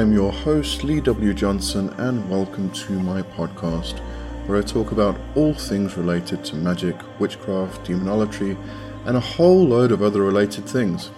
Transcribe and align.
I'm 0.00 0.14
your 0.14 0.32
host, 0.32 0.82
Lee 0.82 1.02
W. 1.02 1.34
Johnson, 1.34 1.90
and 1.98 2.26
welcome 2.30 2.70
to 2.70 2.92
my 3.00 3.20
podcast, 3.20 3.98
where 4.46 4.56
I 4.56 4.62
talk 4.62 4.92
about 4.92 5.20
all 5.34 5.52
things 5.52 5.98
related 5.98 6.42
to 6.46 6.56
magic, 6.56 6.96
witchcraft, 7.20 7.84
demonology, 7.84 8.56
and 9.04 9.18
a 9.18 9.20
whole 9.20 9.62
load 9.62 9.92
of 9.92 10.02
other 10.02 10.22
related 10.22 10.64
things. 10.64 11.10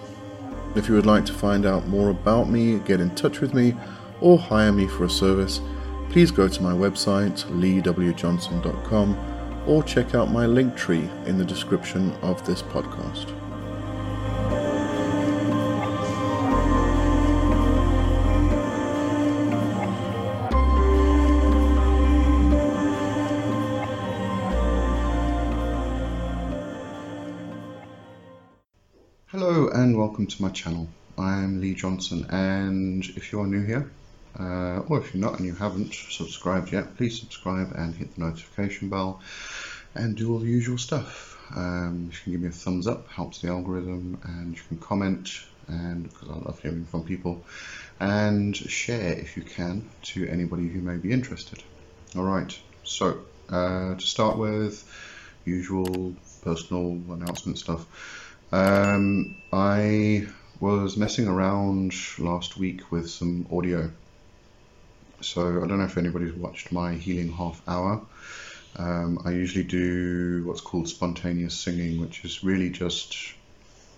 If 0.75 0.89
you 0.89 0.95
would 0.95 1.05
like 1.05 1.25
to 1.27 1.33
find 1.33 1.65
out 1.65 1.87
more 1.87 2.09
about 2.09 2.49
me, 2.49 2.79
get 2.79 2.99
in 2.99 3.15
touch 3.15 3.39
with 3.39 3.53
me, 3.53 3.73
or 4.19 4.37
hire 4.37 4.73
me 4.73 4.85
for 4.85 5.05
a 5.05 5.09
service, 5.09 5.61
please 6.09 6.29
go 6.29 6.49
to 6.49 6.61
my 6.61 6.73
website, 6.73 7.45
leewjohnson.com, 7.45 9.63
or 9.65 9.83
check 9.83 10.13
out 10.13 10.29
my 10.29 10.45
link 10.45 10.75
tree 10.75 11.09
in 11.25 11.37
the 11.37 11.45
description 11.45 12.11
of 12.21 12.45
this 12.45 12.61
podcast. 12.61 13.42
Welcome 30.23 30.37
to 30.37 30.41
my 30.41 30.49
channel. 30.51 30.87
I'm 31.17 31.59
Lee 31.59 31.73
Johnson, 31.73 32.25
and 32.29 33.03
if 33.17 33.33
you 33.33 33.41
are 33.41 33.45
new 33.45 33.65
here, 33.65 33.91
uh, 34.39 34.79
or 34.87 35.01
if 35.01 35.13
you're 35.13 35.21
not 35.21 35.37
and 35.37 35.45
you 35.45 35.53
haven't 35.53 35.93
subscribed 35.93 36.71
yet, 36.71 36.95
please 36.95 37.19
subscribe 37.19 37.73
and 37.75 37.93
hit 37.93 38.15
the 38.15 38.21
notification 38.21 38.87
bell 38.87 39.19
and 39.95 40.15
do 40.15 40.31
all 40.31 40.39
the 40.39 40.47
usual 40.47 40.77
stuff. 40.77 41.37
Um, 41.53 42.09
you 42.09 42.17
can 42.23 42.31
give 42.31 42.41
me 42.41 42.47
a 42.47 42.51
thumbs 42.51 42.87
up, 42.87 43.09
helps 43.09 43.41
the 43.41 43.49
algorithm, 43.49 44.17
and 44.23 44.55
you 44.55 44.61
can 44.69 44.77
comment, 44.77 45.29
and 45.67 46.03
because 46.03 46.29
I 46.29 46.35
love 46.35 46.57
hearing 46.61 46.85
from 46.85 47.03
people, 47.03 47.43
and 47.99 48.55
share 48.55 49.19
if 49.19 49.35
you 49.35 49.43
can 49.43 49.89
to 50.03 50.25
anybody 50.29 50.69
who 50.69 50.79
may 50.79 50.95
be 50.95 51.11
interested. 51.11 51.61
All 52.15 52.23
right, 52.23 52.57
so 52.85 53.17
uh, 53.49 53.95
to 53.95 54.07
start 54.07 54.37
with, 54.37 54.89
usual 55.43 56.15
personal 56.43 57.01
announcement 57.09 57.57
stuff. 57.57 58.22
Um, 58.53 59.35
I 59.51 60.27
was 60.59 60.95
messing 60.95 61.27
around 61.27 61.91
last 62.19 62.55
week 62.55 62.91
with 62.91 63.09
some 63.09 63.47
audio. 63.51 63.89
So 65.21 65.63
I 65.63 65.67
don't 65.67 65.79
know 65.79 65.85
if 65.85 65.97
anybody's 65.97 66.33
watched 66.33 66.71
my 66.71 66.93
healing 66.93 67.31
half 67.31 67.63
hour. 67.67 67.99
Um, 68.75 69.23
I 69.25 69.31
usually 69.31 69.63
do 69.63 70.43
what's 70.45 70.61
called 70.61 70.87
spontaneous 70.87 71.55
singing, 71.55 71.99
which 71.99 72.23
is 72.25 72.43
really 72.43 72.69
just 72.69 73.33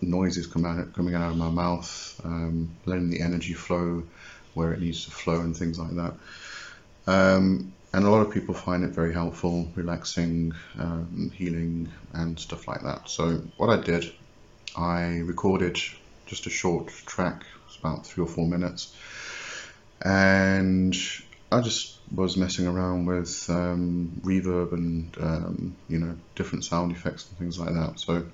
noises 0.02 0.48
coming 0.48 0.72
out, 0.72 1.32
of 1.32 1.38
my 1.38 1.50
mouth, 1.50 2.22
um, 2.24 2.74
letting 2.86 3.10
the 3.10 3.20
energy 3.20 3.54
flow 3.54 4.04
where 4.54 4.72
it 4.72 4.80
needs 4.80 5.04
to 5.04 5.12
flow 5.12 5.42
and 5.42 5.58
things 5.58 5.78
like 5.78 5.96
that. 5.96 6.14
Um, 7.08 7.74
and 7.92 8.06
a 8.06 8.10
lot 8.10 8.26
of 8.26 8.34
people 8.34 8.54
find 8.54 8.86
it 8.86 8.92
very 8.92 9.14
helpful, 9.14 9.68
relaxing, 9.76 10.54
um, 10.80 11.30
healing, 11.36 11.90
and 12.14 12.40
stuff 12.40 12.70
like 12.70 12.84
that. 12.84 13.10
So 13.10 13.42
what 13.58 13.70
I 13.70 13.82
did, 13.84 14.14
I 14.78 15.20
recorded 15.20 15.78
just 16.26 16.48
a 16.48 16.50
short 16.50 16.88
track, 17.06 17.46
it's 17.68 17.78
about 17.78 18.06
three 18.06 18.24
or 18.24 18.28
four 18.28 18.48
minutes, 18.48 18.96
and 20.02 20.96
I 21.52 21.62
just 21.62 22.00
was 22.14 22.38
messing 22.38 22.68
around 22.68 23.06
with 23.06 23.50
um, 23.50 24.12
reverb 24.24 24.74
and 24.74 25.16
um, 25.20 25.76
you 25.88 26.00
know 26.00 26.18
different 26.36 26.66
sound 26.66 26.92
effects 26.92 27.28
and 27.30 27.38
things 27.38 27.60
like 27.60 27.74
that. 27.74 28.00
So 28.00 28.26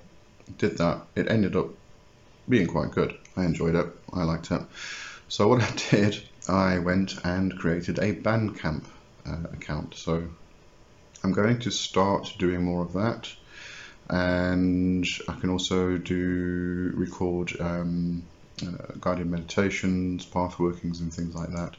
did 0.58 0.78
that. 0.78 1.02
It 1.14 1.30
ended 1.30 1.56
up 1.56 1.68
being 2.48 2.66
quite 2.66 2.90
good. 2.90 3.16
I 3.36 3.44
enjoyed 3.44 3.74
it. 3.74 3.86
I 4.12 4.24
liked 4.24 4.50
it. 4.50 4.62
So 5.28 5.48
what 5.48 5.62
I 5.62 5.70
did, 5.90 6.22
I 6.48 6.78
went 6.78 7.14
and 7.24 7.56
created 7.58 7.98
a 7.98 8.14
Bandcamp 8.14 8.84
uh, 9.26 9.44
account. 9.52 9.94
So 9.94 10.28
I'm 11.24 11.32
going 11.32 11.60
to 11.60 11.70
start 11.70 12.34
doing 12.38 12.64
more 12.64 12.82
of 12.84 12.92
that, 12.94 13.32
and 14.12 15.06
I 15.26 15.32
can 15.40 15.48
also 15.48 15.96
do 15.96 16.92
record 16.94 17.58
um, 17.58 18.22
uh, 18.62 18.92
guided 19.00 19.26
meditations, 19.26 20.26
path 20.26 20.58
workings, 20.58 21.00
and 21.00 21.12
things 21.12 21.34
like 21.34 21.48
that. 21.52 21.76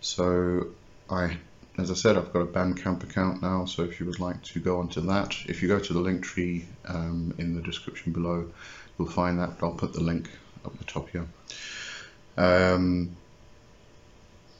So 0.00 0.68
I, 1.10 1.36
as 1.76 1.90
I 1.90 1.94
said, 1.94 2.16
I've 2.16 2.32
got 2.32 2.40
a 2.40 2.46
Bandcamp 2.46 3.02
account 3.02 3.42
now. 3.42 3.66
So 3.66 3.82
if 3.82 4.00
you 4.00 4.06
would 4.06 4.20
like 4.20 4.42
to 4.44 4.58
go 4.58 4.80
onto 4.80 5.02
that, 5.02 5.36
if 5.46 5.60
you 5.60 5.68
go 5.68 5.78
to 5.78 5.92
the 5.92 6.00
link 6.00 6.24
tree 6.24 6.64
um, 6.86 7.34
in 7.36 7.54
the 7.54 7.60
description 7.60 8.10
below, 8.10 8.50
you'll 8.98 9.10
find 9.10 9.38
that. 9.38 9.58
I'll 9.62 9.74
put 9.74 9.92
the 9.92 10.02
link 10.02 10.30
up 10.64 10.78
the 10.78 10.84
top 10.84 11.10
here. 11.10 11.26
Um, 12.38 13.18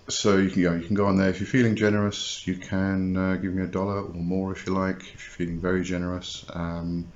so 0.08 0.36
you 0.36 0.50
can, 0.50 0.62
know, 0.62 0.74
you 0.74 0.86
can 0.86 0.94
go 0.94 1.06
on 1.06 1.16
there 1.16 1.28
if 1.28 1.40
you're 1.40 1.46
feeling 1.46 1.76
generous. 1.76 2.46
You 2.46 2.56
can 2.56 3.16
uh, 3.16 3.36
give 3.36 3.52
me 3.52 3.62
a 3.62 3.66
dollar 3.66 4.02
or 4.02 4.14
more 4.14 4.52
if 4.52 4.66
you 4.66 4.74
like. 4.74 5.00
If 5.00 5.26
you're 5.26 5.46
feeling 5.46 5.60
very 5.60 5.82
generous. 5.82 6.44
Um, 6.50 7.06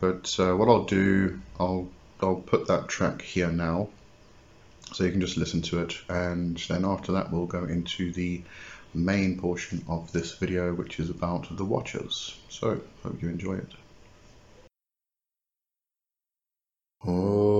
but 0.00 0.34
uh, 0.38 0.56
what 0.56 0.68
I'll 0.68 0.84
do, 0.84 1.40
I'll 1.58 1.88
I'll 2.20 2.36
put 2.36 2.68
that 2.68 2.88
track 2.88 3.22
here 3.22 3.50
now, 3.50 3.88
so 4.92 5.04
you 5.04 5.10
can 5.10 5.20
just 5.20 5.36
listen 5.36 5.62
to 5.62 5.82
it, 5.82 5.94
and 6.08 6.56
then 6.68 6.84
after 6.84 7.12
that 7.12 7.32
we'll 7.32 7.46
go 7.46 7.64
into 7.64 8.12
the 8.12 8.42
main 8.92 9.38
portion 9.38 9.84
of 9.88 10.10
this 10.12 10.34
video, 10.36 10.74
which 10.74 10.98
is 10.98 11.10
about 11.10 11.54
the 11.56 11.64
Watchers. 11.64 12.38
So 12.48 12.80
hope 13.02 13.22
you 13.22 13.28
enjoy 13.28 13.54
it. 13.54 13.72
Yadoman 17.04 17.59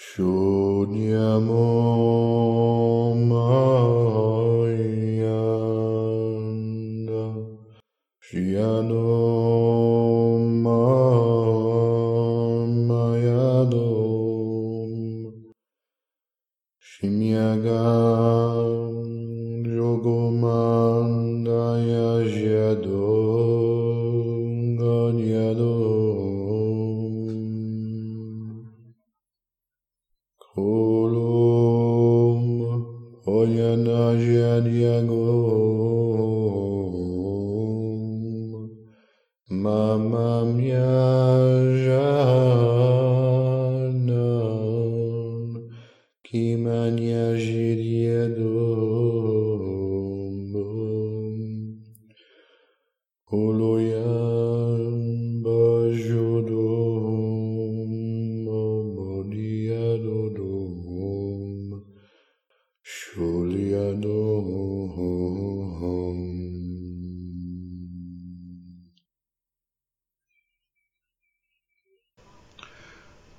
Shodiamo 0.00 1.60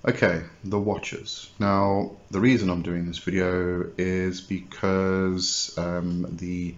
Okay, 0.03 0.43
the 0.63 0.79
Watchers. 0.79 1.51
Now, 1.59 2.11
the 2.31 2.39
reason 2.39 2.69
I'm 2.69 2.81
doing 2.81 3.05
this 3.07 3.17
video 3.17 3.91
is 3.97 4.39
because 4.39 5.77
um, 5.77 6.27
the 6.37 6.75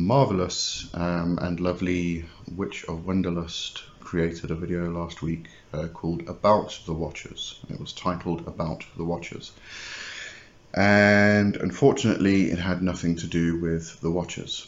marvelous 0.00 0.88
um, 0.94 1.38
and 1.42 1.60
lovely 1.60 2.24
Witch 2.56 2.84
of 2.84 3.06
Wonderlust 3.06 3.82
created 4.00 4.50
a 4.50 4.54
video 4.54 4.90
last 4.90 5.20
week 5.22 5.48
uh, 5.72 5.88
called 5.88 6.28
About 6.28 6.80
the 6.86 6.94
Watchers. 6.94 7.60
It 7.68 7.78
was 7.78 7.92
titled 7.92 8.46
About 8.46 8.84
the 8.96 9.04
Watchers. 9.04 9.52
And 10.72 11.56
unfortunately, 11.56 12.50
it 12.50 12.58
had 12.58 12.82
nothing 12.82 13.16
to 13.16 13.26
do 13.26 13.60
with 13.60 14.00
the 14.00 14.10
Watchers 14.10 14.66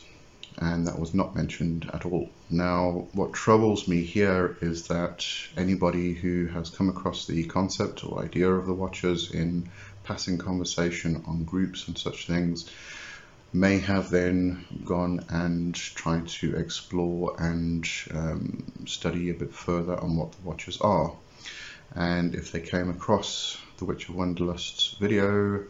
and 0.59 0.87
that 0.87 0.99
was 0.99 1.15
not 1.15 1.35
mentioned 1.35 1.91
at 1.95 2.05
all. 2.05 2.29
Now, 2.51 3.09
what 3.13 3.33
troubles 3.33 3.89
me 3.89 4.03
here 4.03 4.59
is 4.61 4.89
that 4.89 5.27
anybody 5.57 6.13
who 6.13 6.47
has 6.47 6.69
come 6.69 6.89
across 6.89 7.27
the 7.27 7.45
concept 7.45 8.05
or 8.05 8.23
idea 8.23 8.51
of 8.51 8.67
the 8.67 8.75
Watchers 8.75 9.33
in 9.33 9.71
passing 10.05 10.37
conversation 10.37 11.23
on 11.27 11.45
groups 11.45 11.89
and 11.89 11.97
such 11.97 12.27
things 12.27 12.69
may 13.53 13.79
have 13.79 14.11
then 14.11 14.65
gone 14.85 15.25
and 15.29 15.75
tried 15.75 16.27
to 16.27 16.57
explore 16.57 17.35
and 17.39 17.87
um, 18.15 18.65
study 18.87 19.31
a 19.31 19.35
bit 19.35 19.53
further 19.53 19.99
on 20.01 20.17
what 20.17 20.33
the 20.33 20.43
Watchers 20.43 20.81
are. 20.81 21.13
And 21.95 22.35
if 22.35 22.53
they 22.53 22.61
came 22.61 22.89
across 22.89 23.59
the 23.77 23.85
Witch 23.85 24.09
of 24.09 24.15
Wonderlust's 24.15 24.97
video, 24.99 25.65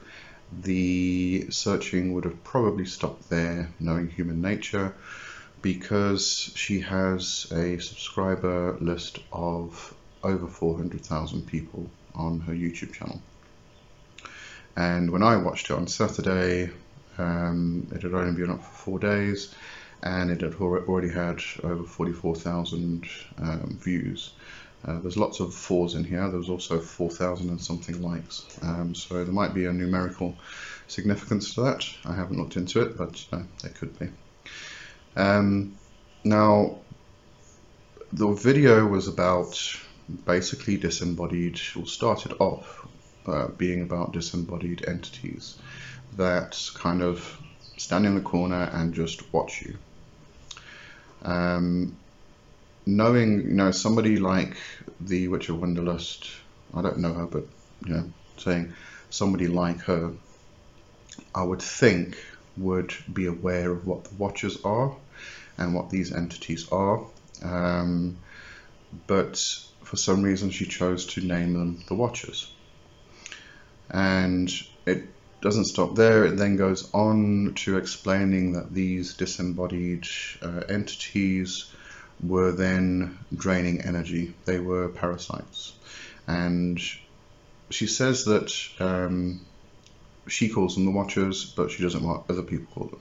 the 0.60 1.46
searching 1.50 2.12
would 2.12 2.24
have 2.24 2.44
probably 2.44 2.84
stopped 2.84 3.28
there, 3.30 3.70
knowing 3.80 4.08
human 4.08 4.40
nature, 4.40 4.94
because 5.62 6.52
she 6.54 6.80
has 6.80 7.50
a 7.52 7.78
subscriber 7.78 8.76
list 8.80 9.18
of 9.32 9.94
over 10.22 10.46
400,000 10.46 11.46
people 11.46 11.90
on 12.14 12.40
her 12.40 12.52
YouTube 12.52 12.92
channel. 12.92 13.20
And 14.76 15.10
when 15.10 15.22
I 15.22 15.36
watched 15.36 15.70
it 15.70 15.74
on 15.74 15.86
Saturday, 15.86 16.70
um, 17.18 17.86
it 17.92 18.02
had 18.02 18.14
only 18.14 18.32
been 18.40 18.50
up 18.50 18.62
for 18.62 18.72
four 18.72 18.98
days 18.98 19.54
and 20.02 20.30
it 20.30 20.40
had 20.40 20.54
already 20.54 21.08
had 21.08 21.40
over 21.62 21.84
44,000 21.84 23.08
um, 23.38 23.78
views. 23.80 24.32
Uh, 24.84 24.98
there's 24.98 25.16
lots 25.16 25.38
of 25.38 25.54
fours 25.54 25.94
in 25.94 26.02
here. 26.02 26.28
There 26.28 26.38
was 26.38 26.48
also 26.48 26.80
4,000 26.80 27.50
and 27.50 27.60
something 27.60 28.02
likes. 28.02 28.46
Um, 28.62 28.94
so 28.94 29.22
there 29.22 29.32
might 29.32 29.54
be 29.54 29.66
a 29.66 29.72
numerical 29.72 30.36
significance 30.88 31.54
to 31.54 31.62
that. 31.62 31.88
I 32.04 32.14
haven't 32.14 32.38
looked 32.38 32.56
into 32.56 32.82
it, 32.82 32.96
but 32.96 33.24
uh, 33.32 33.42
there 33.62 33.70
could 33.72 33.96
be. 33.98 34.08
Um, 35.14 35.76
now, 36.24 36.78
the 38.12 38.32
video 38.32 38.86
was 38.86 39.06
about 39.06 39.56
basically 40.24 40.76
disembodied, 40.76 41.60
or 41.76 41.86
started 41.86 42.34
off 42.40 42.86
uh, 43.26 43.48
being 43.48 43.82
about 43.82 44.12
disembodied 44.12 44.84
entities 44.88 45.58
that 46.16 46.58
kind 46.74 47.02
of 47.02 47.38
stand 47.76 48.06
in 48.06 48.14
the 48.14 48.20
corner 48.20 48.70
and 48.72 48.94
just 48.94 49.32
watch 49.32 49.62
you. 49.62 49.76
Um, 51.22 51.96
knowing, 52.86 53.42
you 53.42 53.54
know, 53.54 53.70
somebody 53.70 54.16
like 54.18 54.56
the 55.00 55.28
Witch 55.28 55.48
of 55.48 55.56
Wonderlust, 55.56 56.30
I 56.74 56.82
don't 56.82 56.98
know 56.98 57.12
her, 57.12 57.26
but, 57.26 57.44
you 57.86 57.94
know, 57.94 58.12
saying 58.36 58.72
somebody 59.10 59.46
like 59.46 59.80
her, 59.82 60.12
I 61.34 61.42
would 61.42 61.62
think 61.62 62.16
would 62.56 62.92
be 63.12 63.26
aware 63.26 63.70
of 63.70 63.86
what 63.86 64.04
the 64.04 64.14
Watchers 64.16 64.62
are 64.64 64.94
and 65.58 65.74
what 65.74 65.90
these 65.90 66.12
entities 66.12 66.68
are. 66.70 67.04
Um, 67.42 68.18
but 69.06 69.36
for 69.82 69.96
some 69.96 70.22
reason, 70.22 70.50
she 70.50 70.66
chose 70.66 71.06
to 71.06 71.20
name 71.20 71.54
them 71.54 71.82
the 71.88 71.94
Watchers. 71.94 72.52
And 73.90 74.50
it 74.86 75.04
doesn't 75.42 75.64
stop 75.64 75.96
there, 75.96 76.24
it 76.24 76.36
then 76.36 76.56
goes 76.56 76.88
on 76.94 77.52
to 77.56 77.76
explaining 77.76 78.52
that 78.52 78.72
these 78.72 79.14
disembodied 79.14 80.06
uh, 80.40 80.62
entities 80.68 81.70
were 82.22 82.52
then 82.52 83.18
draining 83.34 83.80
energy. 83.82 84.34
They 84.44 84.60
were 84.60 84.88
parasites. 84.88 85.72
And 86.28 86.80
she 87.70 87.88
says 87.88 88.24
that 88.26 88.54
um, 88.78 89.40
she 90.28 90.48
calls 90.48 90.76
them 90.76 90.84
the 90.84 90.92
Watchers, 90.92 91.44
but 91.44 91.72
she 91.72 91.82
doesn't 91.82 92.04
want 92.04 92.30
other 92.30 92.42
people 92.42 92.66
call 92.72 92.86
them. 92.86 93.00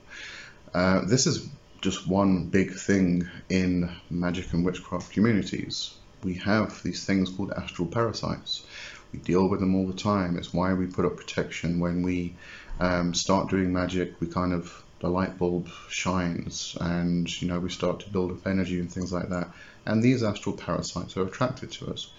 Uh, 0.73 1.01
this 1.05 1.27
is 1.27 1.47
just 1.81 2.07
one 2.07 2.47
big 2.47 2.73
thing 2.73 3.29
in 3.49 3.95
magic 4.09 4.51
and 4.53 4.65
witchcraft 4.65 5.11
communities. 5.11 5.93
We 6.23 6.35
have 6.35 6.81
these 6.81 7.05
things 7.05 7.29
called 7.29 7.51
astral 7.51 7.87
parasites. 7.87 8.65
We 9.11 9.19
deal 9.19 9.47
with 9.47 9.59
them 9.59 9.75
all 9.75 9.87
the 9.87 9.93
time. 9.93 10.37
It's 10.37 10.53
why 10.53 10.73
we 10.73 10.87
put 10.87 11.05
up 11.05 11.17
protection 11.17 11.79
when 11.79 12.01
we 12.01 12.35
um, 12.79 13.13
start 13.13 13.49
doing 13.49 13.73
magic. 13.73 14.19
We 14.19 14.27
kind 14.27 14.53
of 14.53 14.83
the 14.99 15.09
light 15.09 15.37
bulb 15.37 15.67
shines, 15.89 16.77
and 16.79 17.41
you 17.41 17.47
know 17.47 17.59
we 17.59 17.69
start 17.69 18.01
to 18.01 18.09
build 18.09 18.31
up 18.31 18.47
energy 18.47 18.79
and 18.79 18.91
things 18.91 19.11
like 19.11 19.29
that. 19.29 19.49
And 19.85 20.03
these 20.03 20.23
astral 20.23 20.55
parasites 20.55 21.17
are 21.17 21.25
attracted 21.25 21.71
to 21.73 21.91
us 21.91 22.11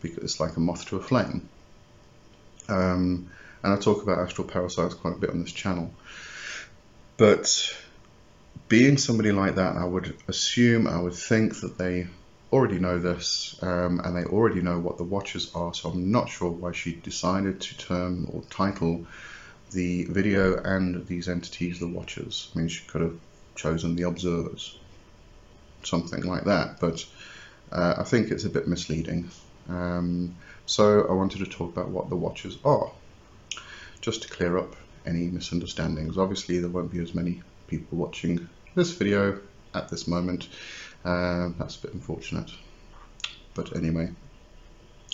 because 0.00 0.18
it's 0.18 0.40
like 0.40 0.56
a 0.56 0.60
moth 0.60 0.86
to 0.86 0.96
a 0.96 1.02
flame. 1.02 1.48
Um, 2.68 3.30
and 3.62 3.72
I 3.72 3.76
talk 3.76 4.02
about 4.02 4.18
astral 4.18 4.46
parasites 4.46 4.94
quite 4.94 5.14
a 5.14 5.18
bit 5.18 5.30
on 5.30 5.40
this 5.40 5.52
channel. 5.52 5.92
But 7.16 7.74
being 8.68 8.98
somebody 8.98 9.32
like 9.32 9.56
that, 9.56 9.76
I 9.76 9.84
would 9.84 10.16
assume, 10.28 10.86
I 10.86 11.00
would 11.00 11.14
think 11.14 11.60
that 11.60 11.78
they 11.78 12.06
already 12.52 12.78
know 12.78 12.98
this 12.98 13.58
um, 13.62 14.00
and 14.00 14.16
they 14.16 14.24
already 14.24 14.62
know 14.62 14.78
what 14.78 14.96
the 14.96 15.04
Watchers 15.04 15.54
are. 15.54 15.74
So 15.74 15.90
I'm 15.90 16.10
not 16.10 16.28
sure 16.28 16.50
why 16.50 16.72
she 16.72 16.94
decided 16.94 17.60
to 17.60 17.78
term 17.78 18.28
or 18.32 18.42
title 18.50 19.06
the 19.70 20.04
video 20.04 20.56
and 20.62 21.06
these 21.06 21.28
entities 21.28 21.78
the 21.78 21.88
Watchers. 21.88 22.50
I 22.54 22.58
mean, 22.58 22.68
she 22.68 22.86
could 22.86 23.02
have 23.02 23.18
chosen 23.54 23.96
the 23.96 24.04
Observers, 24.04 24.78
something 25.82 26.22
like 26.22 26.44
that. 26.44 26.80
But 26.80 27.04
uh, 27.70 27.96
I 27.98 28.04
think 28.04 28.30
it's 28.30 28.44
a 28.44 28.50
bit 28.50 28.66
misleading. 28.66 29.30
Um, 29.68 30.36
so 30.64 31.06
I 31.08 31.12
wanted 31.12 31.40
to 31.40 31.46
talk 31.46 31.72
about 31.76 31.90
what 31.90 32.08
the 32.08 32.16
Watchers 32.16 32.56
are, 32.64 32.90
just 34.00 34.22
to 34.22 34.28
clear 34.28 34.56
up 34.56 34.74
any 35.04 35.26
misunderstandings. 35.26 36.16
Obviously, 36.16 36.60
there 36.60 36.70
won't 36.70 36.90
be 36.90 37.00
as 37.00 37.14
many 37.14 37.42
people 37.66 37.98
watching 37.98 38.48
this 38.74 38.92
video 38.92 39.38
at 39.74 39.88
this 39.88 40.06
moment. 40.06 40.48
Uh, 41.04 41.50
that's 41.58 41.76
a 41.76 41.82
bit 41.82 41.94
unfortunate. 41.94 42.50
But 43.54 43.76
anyway, 43.76 44.10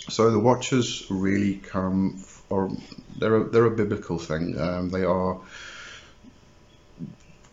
so 0.09 0.29
the 0.29 0.39
Watchers 0.39 1.05
really 1.09 1.55
come, 1.55 2.23
or 2.49 2.69
they're 3.17 3.37
a, 3.37 3.49
they're 3.49 3.65
a 3.65 3.75
biblical 3.75 4.19
thing. 4.19 4.59
Um, 4.59 4.89
they 4.89 5.03
are 5.03 5.41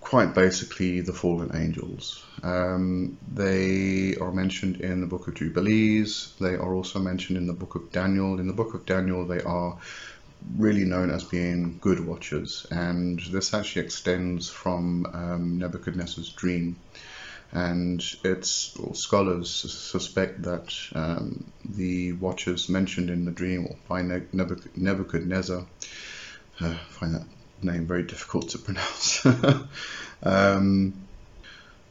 quite 0.01 0.35
basically 0.35 1.01
the 1.01 1.13
fallen 1.13 1.53
angels. 1.55 2.23
Um, 2.43 3.17
they 3.33 4.17
are 4.17 4.33
mentioned 4.33 4.81
in 4.81 5.01
the 5.01 5.07
book 5.07 5.29
of 5.29 5.35
Jubilees. 5.35 6.35
They 6.41 6.55
are 6.55 6.75
also 6.75 6.99
mentioned 6.99 7.39
in 7.39 7.47
the 7.47 7.55
book 7.55 7.77
of 7.77 7.91
Daniel. 7.93 8.39
In 8.39 8.47
the 8.47 8.53
book 8.53 8.75
of 8.75 8.85
Daniel, 8.85 9.25
they 9.25 9.41
are 9.41 9.79
really 10.59 10.85
known 10.85 11.11
as 11.11 11.25
being 11.25 11.79
good 11.81 12.05
watchers, 12.05 12.67
and 12.71 13.21
this 13.31 13.55
actually 13.55 13.83
extends 13.83 14.51
from 14.51 15.07
um, 15.07 15.59
Nebuchadnezzar's 15.59 16.31
dream. 16.31 16.77
And 17.53 18.03
it's 18.25 18.75
scholars 18.95 19.51
suspect 19.51 20.43
that 20.43 20.75
um, 20.95 21.53
the 21.65 22.13
watchers 22.15 22.71
mentioned 22.71 23.11
in 23.11 23.27
the 23.27 23.31
dream 23.31 23.77
by 23.89 24.03
Nebuchadnezzar, 24.03 25.67
uh, 26.61 26.75
find 26.89 27.15
that 27.15 27.27
name 27.63 27.87
very 27.87 28.05
difficult 28.05 28.49
to 28.51 28.59
pronounce. 28.67 29.27
um, 30.23 30.95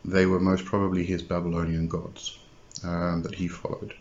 they 0.03 0.25
were 0.25 0.39
most 0.39 0.65
probably 0.65 1.05
his 1.05 1.21
Babylonian 1.21 1.87
gods 1.87 2.37
um, 2.83 3.21
that 3.23 3.35
he 3.35 3.47
followed. 3.47 3.93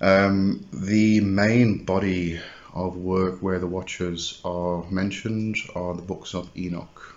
Um, 0.00 0.66
the 0.72 1.20
main 1.20 1.84
body 1.84 2.40
of 2.74 2.96
work 2.96 3.38
where 3.40 3.58
the 3.58 3.66
Watchers 3.66 4.40
are 4.44 4.84
mentioned 4.90 5.56
are 5.74 5.94
the 5.94 6.02
books 6.02 6.34
of 6.34 6.50
Enoch. 6.56 7.13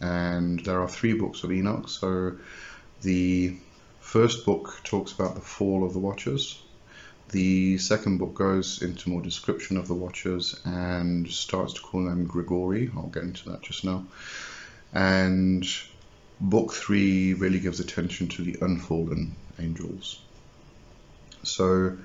And 0.00 0.60
there 0.64 0.80
are 0.80 0.88
three 0.88 1.14
books 1.14 1.42
of 1.44 1.52
Enoch. 1.52 1.88
So 1.88 2.36
the 3.02 3.56
first 4.00 4.44
book 4.44 4.80
talks 4.84 5.12
about 5.12 5.34
the 5.34 5.40
fall 5.40 5.84
of 5.84 5.92
the 5.92 5.98
Watchers. 5.98 6.62
The 7.30 7.78
second 7.78 8.18
book 8.18 8.34
goes 8.34 8.82
into 8.82 9.10
more 9.10 9.20
description 9.22 9.76
of 9.76 9.88
the 9.88 9.94
Watchers 9.94 10.60
and 10.64 11.28
starts 11.28 11.72
to 11.74 11.80
call 11.80 12.04
them 12.04 12.26
Grigori. 12.26 12.90
I'll 12.96 13.08
get 13.08 13.24
into 13.24 13.50
that 13.50 13.62
just 13.62 13.84
now. 13.84 14.06
And 14.92 15.66
book 16.40 16.72
three 16.72 17.34
really 17.34 17.58
gives 17.58 17.80
attention 17.80 18.28
to 18.28 18.42
the 18.42 18.56
unfallen 18.62 19.32
angels. 19.58 20.20
So 21.42 21.96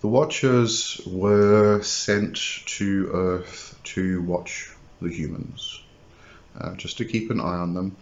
the 0.00 0.08
Watchers 0.08 1.00
were 1.06 1.82
sent 1.82 2.36
to 2.66 3.10
Earth 3.12 3.78
to 3.84 4.22
watch 4.22 4.70
the 5.00 5.10
humans, 5.10 5.81
uh, 6.58 6.74
just 6.74 6.98
to 6.98 7.04
keep 7.04 7.30
an 7.30 7.40
eye 7.40 7.58
on 7.58 7.74
them. 7.74 7.96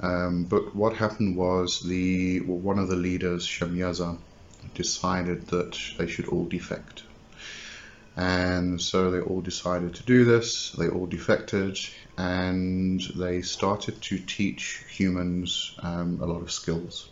Um, 0.00 0.44
but 0.44 0.74
what 0.74 0.94
happened 0.94 1.36
was 1.36 1.80
the 1.80 2.40
well, 2.40 2.58
one 2.58 2.78
of 2.78 2.88
the 2.88 2.96
leaders, 2.96 3.46
Shemyaza, 3.46 4.18
decided 4.74 5.46
that 5.48 5.78
they 5.98 6.06
should 6.06 6.28
all 6.28 6.44
defect. 6.44 7.02
And 8.16 8.80
so 8.80 9.10
they 9.10 9.20
all 9.20 9.42
decided 9.42 9.94
to 9.96 10.02
do 10.02 10.24
this, 10.24 10.72
they 10.72 10.88
all 10.88 11.06
defected, 11.06 11.78
and 12.16 13.00
they 13.14 13.42
started 13.42 14.00
to 14.02 14.18
teach 14.18 14.82
humans 14.88 15.74
um, 15.82 16.18
a 16.22 16.26
lot 16.26 16.40
of 16.40 16.50
skills. 16.50 17.10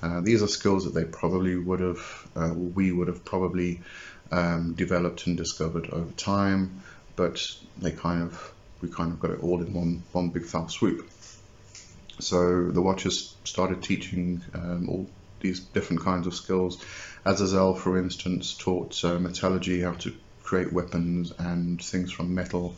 Uh, 0.00 0.20
these 0.20 0.42
are 0.42 0.48
skills 0.48 0.84
that 0.84 0.94
they 0.94 1.04
probably 1.04 1.56
would 1.56 1.80
have, 1.80 2.28
uh, 2.36 2.52
we 2.54 2.92
would 2.92 3.08
have 3.08 3.24
probably 3.24 3.80
um, 4.30 4.74
developed 4.74 5.26
and 5.26 5.36
discovered 5.36 5.90
over 5.90 6.10
time, 6.12 6.82
but 7.16 7.44
they 7.78 7.90
kind 7.90 8.22
of, 8.22 8.52
we 8.82 8.88
kind 8.88 9.12
of 9.12 9.20
got 9.20 9.30
it 9.30 9.42
all 9.42 9.62
in 9.62 9.72
one, 9.72 10.02
one 10.12 10.28
big 10.28 10.44
foul 10.44 10.68
swoop. 10.68 11.08
So 12.18 12.70
the 12.70 12.82
Watchers 12.82 13.36
started 13.44 13.82
teaching 13.82 14.42
um, 14.54 14.88
all 14.88 15.06
these 15.40 15.60
different 15.60 16.02
kinds 16.02 16.26
of 16.26 16.34
skills. 16.34 16.84
Azazel, 17.24 17.74
for 17.74 17.98
instance, 17.98 18.54
taught 18.54 19.02
uh, 19.04 19.18
metallurgy, 19.18 19.80
how 19.80 19.92
to 19.92 20.14
create 20.42 20.72
weapons 20.72 21.32
and 21.38 21.82
things 21.82 22.12
from 22.12 22.34
metal, 22.34 22.76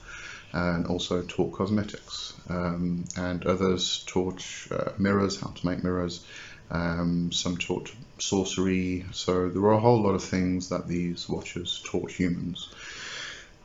and 0.52 0.87
also 0.87 1.23
taught 1.23 1.52
cosmetics. 1.52 2.34
Um, 2.49 3.04
and 3.16 3.44
others 3.46 4.04
taught 4.06 4.44
uh, 4.70 4.92
mirrors, 4.99 5.40
how 5.40 5.49
to 5.49 5.66
make 5.66 5.82
mirrors. 5.82 6.25
Um, 6.70 7.32
some 7.32 7.56
taught 7.58 7.92
sorcery. 8.18 9.04
So 9.12 9.49
there 9.49 9.61
were 9.61 9.73
a 9.73 9.80
whole 9.80 10.02
lot 10.02 10.14
of 10.14 10.23
things 10.23 10.68
that 10.70 10.88
these 10.88 11.28
watchers 11.28 11.82
taught 11.84 12.11
humans. 12.11 12.68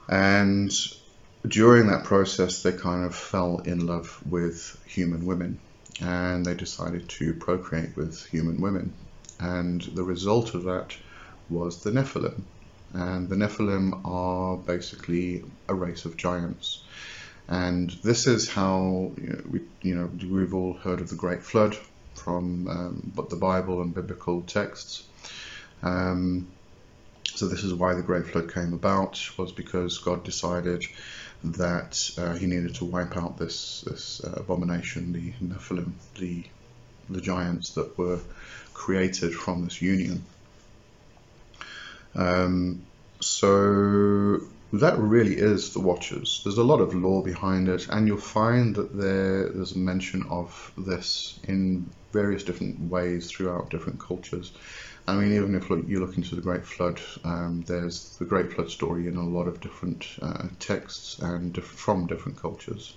And 0.08 0.72
during 1.48 1.88
that 1.88 2.04
process, 2.04 2.64
they 2.64 2.74
kind 2.74 3.06
of 3.06 3.16
fell 3.16 3.60
in 3.60 3.86
love 3.86 4.22
with 4.30 4.78
human 4.86 5.26
women 5.26 5.60
and 6.02 6.46
they 6.46 6.54
decided 6.54 7.08
to 7.10 7.34
procreate 7.34 7.96
with 7.96 8.26
human 8.26 8.62
women. 8.62 8.94
And 9.40 9.82
the 9.82 10.04
result 10.04 10.54
of 10.54 10.64
that 10.64 10.96
was 11.50 11.84
the 11.84 11.92
Nephilim. 11.92 12.42
And 12.94 13.30
the 13.30 13.36
Nephilim 13.36 14.02
are 14.06 14.58
basically 14.58 15.44
a 15.68 15.74
race 15.74 16.06
of 16.06 16.18
giants. 16.18 16.84
And 17.48 17.90
this 18.04 18.28
is 18.28 18.50
how 18.50 19.12
you 19.18 19.30
know, 19.30 19.42
we, 19.50 19.62
you 19.82 19.96
know, 19.96 20.10
we've 20.30 20.54
all 20.54 20.74
heard 20.74 21.02
of 21.02 21.10
the 21.10 21.16
Great 21.16 21.44
Flood 21.44 21.78
from 22.16 22.68
um, 22.68 23.28
the 23.30 23.36
Bible 23.36 23.82
and 23.82 23.94
biblical 23.94 24.42
texts. 24.42 25.04
Um, 25.82 26.48
so 27.24 27.48
this 27.48 27.64
is 27.64 27.74
why 27.74 27.94
the 27.94 28.02
Great 28.02 28.28
Flood 28.28 28.54
came 28.54 28.74
about, 28.74 29.20
was 29.38 29.52
because 29.52 29.98
God 30.00 30.24
decided 30.24 30.84
that 31.44 32.12
uh, 32.18 32.34
he 32.36 32.46
needed 32.48 32.76
to 32.76 32.86
wipe 32.86 33.16
out 33.16 33.38
this 33.38 33.82
this 33.82 34.22
uh, 34.24 34.34
abomination, 34.38 35.14
the 35.14 35.32
Nephilim, 35.46 35.92
the 36.18 36.44
the 37.10 37.22
giants 37.22 37.72
that 37.72 37.98
were 37.98 38.20
created 38.74 39.34
from 39.34 39.64
this 39.64 39.82
union. 39.82 40.24
Um, 42.16 42.82
so 43.20 44.40
that 44.74 44.98
really 44.98 45.36
is 45.36 45.74
the 45.74 45.80
Watchers. 45.80 46.42
There's 46.44 46.58
a 46.58 46.64
lot 46.64 46.80
of 46.80 46.94
lore 46.94 47.24
behind 47.24 47.70
it, 47.70 47.88
and 47.90 48.08
you'll 48.08 48.18
find 48.18 48.76
that 48.76 48.96
there, 48.96 49.50
there's 49.50 49.76
mention 49.76 50.24
of 50.30 50.72
this 50.78 51.40
in 51.48 51.90
various 52.12 52.44
different 52.44 52.80
ways 52.90 53.30
throughout 53.30 53.70
different 53.70 54.00
cultures. 54.00 54.52
I 55.08 55.16
mean, 55.16 55.34
even 55.34 55.56
if 55.56 55.70
you 55.70 56.00
look 56.00 56.18
into 56.18 56.36
the 56.36 56.42
Great 56.42 56.66
Flood, 56.66 57.02
um, 57.24 57.64
there's 57.66 58.18
the 58.18 58.26
Great 58.26 58.54
Flood 58.54 58.70
story 58.70 59.08
in 59.08 59.16
a 59.16 59.28
lot 59.28 59.48
of 59.48 59.60
different 59.60 60.06
uh, 60.22 60.48
texts 60.60 61.20
and 61.20 61.52
diff 61.52 61.66
from 61.66 62.06
different 62.08 62.40
cultures. 62.40 62.96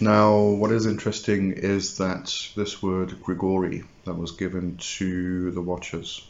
Now, 0.00 0.38
what 0.38 0.72
is 0.72 0.86
interesting 0.86 1.52
is 1.52 1.98
that 1.98 2.34
this 2.54 2.82
word 2.82 3.22
Grigori 3.22 3.84
that 4.04 4.14
was 4.14 4.32
given 4.32 4.76
to 4.76 5.50
the 5.52 5.62
Watchers 5.62 6.26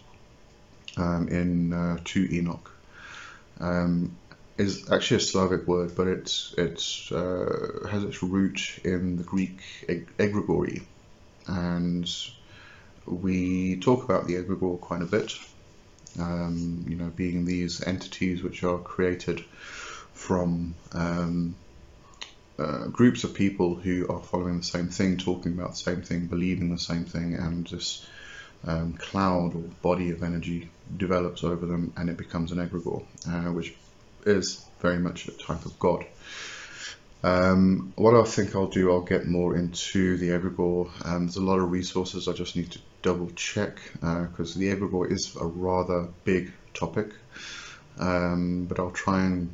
um, 0.96 1.28
in 1.28 1.72
uh, 1.72 1.98
to 2.04 2.34
Enoch 2.34 2.70
um, 3.60 4.16
is 4.56 4.90
actually 4.90 5.18
a 5.18 5.20
Slavic 5.20 5.66
word, 5.66 5.94
but 5.96 6.06
it's 6.06 6.54
it's 6.56 7.10
uh, 7.12 7.88
has 7.90 8.04
its 8.04 8.22
root 8.22 8.78
in 8.84 9.16
the 9.16 9.24
Greek 9.24 9.60
egregori, 9.88 10.82
and 11.46 12.08
we 13.06 13.78
talk 13.80 14.04
about 14.04 14.26
the 14.26 14.34
egregore 14.34 14.80
quite 14.80 15.02
a 15.02 15.06
bit. 15.06 15.32
Um, 16.18 16.84
you 16.88 16.96
know, 16.96 17.10
being 17.14 17.44
these 17.44 17.82
entities 17.82 18.42
which 18.42 18.64
are 18.64 18.78
created 18.78 19.40
from 20.14 20.74
um, 20.92 21.56
uh, 22.58 22.86
groups 22.86 23.24
of 23.24 23.34
people 23.34 23.74
who 23.74 24.08
are 24.08 24.22
following 24.22 24.58
the 24.58 24.64
same 24.64 24.88
thing, 24.88 25.18
talking 25.18 25.52
about 25.52 25.70
the 25.70 25.76
same 25.76 26.02
thing, 26.02 26.26
believing 26.26 26.70
the 26.70 26.78
same 26.78 27.04
thing, 27.04 27.34
and 27.34 27.66
this 27.66 28.06
um, 28.66 28.94
cloud 28.94 29.54
or 29.54 29.62
body 29.82 30.10
of 30.10 30.22
energy 30.22 30.70
develops 30.96 31.44
over 31.44 31.66
them 31.66 31.92
and 31.96 32.08
it 32.08 32.16
becomes 32.16 32.52
an 32.52 32.58
egregore, 32.58 33.04
uh, 33.28 33.52
which 33.52 33.74
is 34.24 34.64
very 34.80 34.98
much 34.98 35.28
a 35.28 35.32
type 35.32 35.64
of 35.64 35.78
God. 35.78 36.04
Um, 37.26 37.92
what 37.96 38.14
I 38.14 38.22
think 38.22 38.54
I'll 38.54 38.68
do, 38.68 38.92
I'll 38.92 39.00
get 39.00 39.26
more 39.26 39.56
into 39.56 40.16
the 40.16 40.28
egregore. 40.28 40.88
Um, 41.04 41.24
there's 41.24 41.34
a 41.34 41.42
lot 41.42 41.58
of 41.58 41.72
resources 41.72 42.28
I 42.28 42.32
just 42.32 42.54
need 42.54 42.70
to 42.70 42.78
double 43.02 43.30
check 43.30 43.80
because 43.94 44.54
uh, 44.54 44.60
the 44.60 44.72
egregore 44.72 45.10
is 45.10 45.34
a 45.34 45.44
rather 45.44 46.06
big 46.22 46.52
topic. 46.72 47.10
Um, 47.98 48.66
but 48.66 48.78
I'll 48.78 48.92
try 48.92 49.24
and 49.24 49.52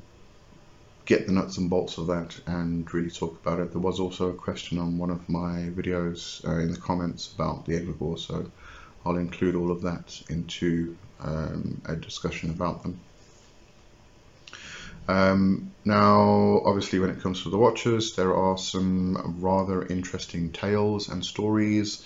get 1.06 1.26
the 1.26 1.32
nuts 1.32 1.56
and 1.56 1.70
bolts 1.70 1.96
of 1.96 2.08
that 2.08 2.38
and 2.46 2.92
really 2.92 3.10
talk 3.10 3.40
about 3.40 3.58
it. 3.58 3.72
There 3.72 3.80
was 3.80 4.00
also 4.00 4.28
a 4.28 4.34
question 4.34 4.78
on 4.78 4.98
one 4.98 5.10
of 5.10 5.26
my 5.30 5.70
videos 5.74 6.46
uh, 6.46 6.58
in 6.58 6.72
the 6.72 6.78
comments 6.78 7.32
about 7.32 7.64
the 7.64 7.72
egregore, 7.72 8.18
so 8.18 8.50
I'll 9.06 9.16
include 9.16 9.54
all 9.54 9.70
of 9.70 9.80
that 9.80 10.20
into 10.28 10.94
um, 11.20 11.80
a 11.86 11.96
discussion 11.96 12.50
about 12.50 12.82
them. 12.82 13.00
Um, 15.08 15.72
now, 15.84 16.62
obviously, 16.64 16.98
when 16.98 17.10
it 17.10 17.20
comes 17.20 17.42
to 17.42 17.50
the 17.50 17.58
Watchers, 17.58 18.14
there 18.14 18.34
are 18.34 18.56
some 18.56 19.36
rather 19.40 19.84
interesting 19.86 20.52
tales 20.52 21.08
and 21.08 21.24
stories, 21.24 22.04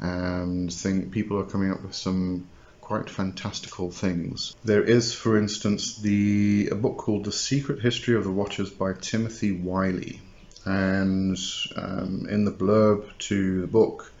and 0.00 0.72
think 0.72 1.10
people 1.10 1.38
are 1.38 1.44
coming 1.44 1.70
up 1.70 1.82
with 1.82 1.94
some 1.94 2.46
quite 2.80 3.08
fantastical 3.08 3.90
things. 3.90 4.54
There 4.62 4.82
is, 4.82 5.14
for 5.14 5.38
instance, 5.38 5.96
the 5.96 6.68
a 6.70 6.74
book 6.74 6.98
called 6.98 7.24
The 7.24 7.32
Secret 7.32 7.80
History 7.80 8.14
of 8.14 8.24
the 8.24 8.30
Watchers 8.30 8.70
by 8.70 8.92
Timothy 8.92 9.52
Wyllie, 9.52 10.20
and 10.66 11.38
um, 11.76 12.26
in 12.28 12.44
the 12.44 12.52
blurb 12.52 13.06
to 13.30 13.62
the 13.62 13.66
book, 13.66 14.12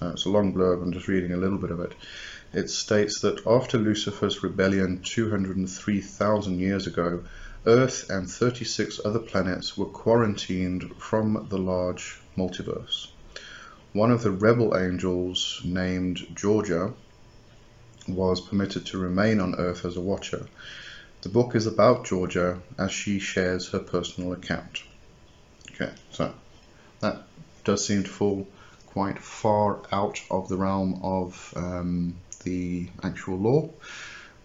uh, 0.00 0.10
it's 0.10 0.24
a 0.24 0.30
long 0.30 0.54
blurb. 0.54 0.82
I'm 0.82 0.92
just 0.92 1.08
reading 1.08 1.32
a 1.32 1.36
little 1.36 1.58
bit 1.58 1.70
of 1.70 1.80
it. 1.80 1.92
It 2.52 2.70
states 2.70 3.20
that 3.20 3.46
after 3.46 3.76
Lucifer's 3.76 4.42
rebellion 4.42 5.02
203,000 5.02 6.58
years 6.58 6.86
ago, 6.86 7.24
Earth 7.66 8.08
and 8.08 8.30
36 8.30 9.00
other 9.04 9.18
planets 9.18 9.76
were 9.76 9.86
quarantined 9.86 10.94
from 10.96 11.48
the 11.50 11.58
large 11.58 12.20
multiverse. 12.36 13.08
One 13.92 14.12
of 14.12 14.22
the 14.22 14.30
rebel 14.30 14.76
angels, 14.76 15.60
named 15.64 16.26
Georgia, 16.34 16.94
was 18.06 18.40
permitted 18.40 18.86
to 18.86 18.98
remain 18.98 19.40
on 19.40 19.56
Earth 19.56 19.84
as 19.84 19.96
a 19.96 20.00
watcher. 20.00 20.46
The 21.22 21.28
book 21.28 21.56
is 21.56 21.66
about 21.66 22.06
Georgia 22.06 22.60
as 22.78 22.92
she 22.92 23.18
shares 23.18 23.68
her 23.70 23.80
personal 23.80 24.32
account. 24.32 24.82
Okay, 25.72 25.92
so 26.12 26.32
that 27.00 27.26
does 27.64 27.84
seem 27.84 28.04
to 28.04 28.10
fall 28.10 28.46
quite 28.86 29.18
far 29.18 29.80
out 29.90 30.20
of 30.30 30.48
the 30.48 30.56
realm 30.56 31.00
of 31.02 31.52
um, 31.56 32.14
the 32.46 32.88
actual 33.02 33.36
lore. 33.38 33.70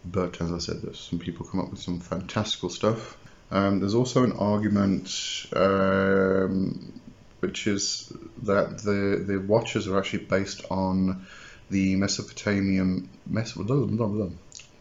But 0.03 0.41
as 0.41 0.51
I 0.51 0.58
said, 0.58 0.81
there's 0.81 1.00
some 1.00 1.20
people 1.20 1.46
come 1.46 1.62
up 1.62 1.70
with 1.70 1.79
some 1.79 2.00
fantastical 2.00 2.70
stuff. 2.70 3.17
Um, 3.51 3.79
there's 3.79 3.96
also 3.96 4.24
an 4.24 4.34
argument 4.34 5.10
um, 5.55 7.00
which 7.41 7.67
is 7.67 8.12
that 8.43 8.79
the 8.79 9.24
the 9.29 9.39
watches 9.39 9.88
are 9.88 10.00
actually 10.00 10.25
based 10.25 10.62
on 10.72 11.27
the 11.70 11.96
Mesopotamian 11.96 13.10
Mes- 13.27 13.55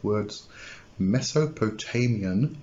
words 0.03 0.49
Mesopotamian 0.99 2.57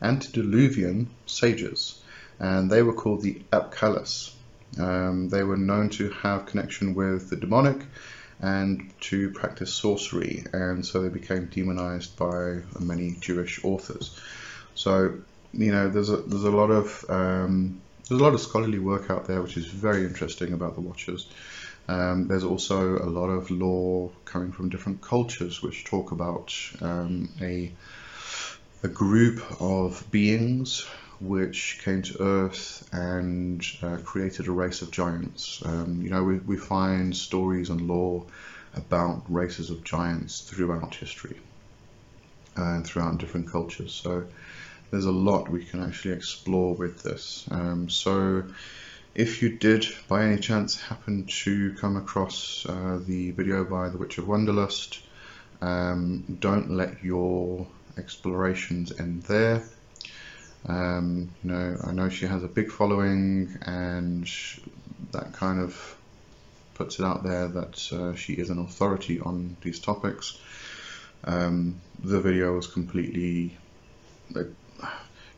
antediluvian 0.00 1.08
sages, 1.26 2.00
and 2.38 2.70
they 2.70 2.82
were 2.82 2.94
called 2.94 3.22
the 3.22 3.42
Apkallis. 3.52 4.32
Um, 4.78 5.28
they 5.28 5.42
were 5.42 5.56
known 5.56 5.88
to 5.90 6.10
have 6.10 6.46
connection 6.46 6.94
with 6.94 7.30
the 7.30 7.36
demonic 7.36 7.80
and 8.40 8.92
to 9.00 9.30
practice 9.30 9.72
sorcery, 9.72 10.44
and 10.52 10.84
so 10.84 11.02
they 11.02 11.08
became 11.08 11.46
demonized 11.46 12.16
by 12.16 12.60
many 12.78 13.16
Jewish 13.20 13.64
authors. 13.64 14.18
So, 14.74 15.14
you 15.52 15.72
know, 15.72 15.88
there's 15.88 16.10
a 16.10 16.18
there's 16.18 16.44
a 16.44 16.50
lot 16.50 16.70
of 16.70 17.04
um, 17.08 17.80
there's 18.08 18.20
a 18.20 18.24
lot 18.24 18.34
of 18.34 18.40
scholarly 18.40 18.78
work 18.78 19.10
out 19.10 19.26
there 19.26 19.42
which 19.42 19.56
is 19.56 19.66
very 19.66 20.04
interesting 20.04 20.52
about 20.52 20.74
the 20.74 20.80
Watchers. 20.80 21.28
Um, 21.88 22.28
there's 22.28 22.44
also 22.44 22.98
a 22.98 23.08
lot 23.08 23.28
of 23.28 23.50
lore 23.50 24.10
coming 24.26 24.52
from 24.52 24.68
different 24.68 25.00
cultures 25.00 25.62
which 25.62 25.84
talk 25.84 26.12
about 26.12 26.54
um, 26.80 27.30
a 27.40 27.72
a 28.82 28.88
group 28.88 29.42
of 29.60 30.08
beings 30.10 30.86
which 31.20 31.80
came 31.82 32.02
to 32.02 32.22
Earth 32.22 32.88
and 32.92 33.64
uh, 33.82 33.96
created 34.04 34.46
a 34.46 34.52
race 34.52 34.82
of 34.82 34.90
giants. 34.90 35.62
Um, 35.64 36.00
you 36.02 36.10
know, 36.10 36.22
we, 36.22 36.38
we 36.38 36.56
find 36.56 37.16
stories 37.16 37.70
and 37.70 37.82
lore 37.82 38.24
about 38.74 39.22
races 39.28 39.70
of 39.70 39.82
giants 39.82 40.40
throughout 40.42 40.94
history 40.94 41.38
and 42.56 42.86
throughout 42.86 43.18
different 43.18 43.50
cultures. 43.50 43.92
So 43.92 44.24
there's 44.90 45.06
a 45.06 45.12
lot 45.12 45.48
we 45.48 45.64
can 45.64 45.82
actually 45.82 46.14
explore 46.14 46.74
with 46.74 47.02
this. 47.02 47.46
Um, 47.50 47.88
so 47.88 48.44
if 49.14 49.42
you 49.42 49.58
did 49.58 49.86
by 50.06 50.24
any 50.24 50.38
chance 50.38 50.80
happen 50.80 51.24
to 51.26 51.74
come 51.74 51.96
across 51.96 52.64
uh, 52.68 53.00
the 53.04 53.32
video 53.32 53.64
by 53.64 53.88
The 53.88 53.98
Witch 53.98 54.18
of 54.18 54.26
Wonderlust, 54.26 55.00
um, 55.60 56.38
don't 56.38 56.70
let 56.70 57.02
your 57.02 57.66
explorations 57.96 58.92
end 58.98 59.24
there. 59.24 59.64
Um, 60.66 61.30
you 61.42 61.50
know, 61.50 61.78
I 61.84 61.92
know 61.92 62.08
she 62.08 62.26
has 62.26 62.42
a 62.42 62.48
big 62.48 62.70
following, 62.70 63.56
and 63.62 64.28
that 65.12 65.32
kind 65.32 65.60
of 65.60 65.96
puts 66.74 66.98
it 66.98 67.04
out 67.04 67.24
there 67.24 67.48
that 67.48 67.92
uh, 67.92 68.14
she 68.14 68.34
is 68.34 68.50
an 68.50 68.58
authority 68.58 69.20
on 69.20 69.56
these 69.62 69.80
topics. 69.80 70.38
Um, 71.24 71.80
the 72.02 72.20
video 72.20 72.54
was 72.54 72.66
completely, 72.66 73.56
you 74.34 74.54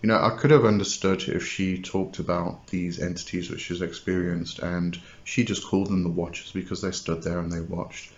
know, 0.03 0.21
I 0.21 0.37
could 0.37 0.51
have 0.51 0.65
understood 0.65 1.23
if 1.29 1.47
she 1.47 1.81
talked 1.81 2.19
about 2.19 2.67
these 2.69 3.01
entities 3.01 3.51
which 3.51 3.63
she's 3.63 3.81
experienced, 3.81 4.59
and 4.59 4.99
she 5.25 5.45
just 5.45 5.67
called 5.67 5.89
them 5.89 6.03
the 6.03 6.11
Watchers 6.11 6.53
because 6.53 6.83
they 6.83 6.91
stood 6.91 7.23
there 7.23 7.39
and 7.39 7.51
they 7.51 7.61
watched. 7.61 8.13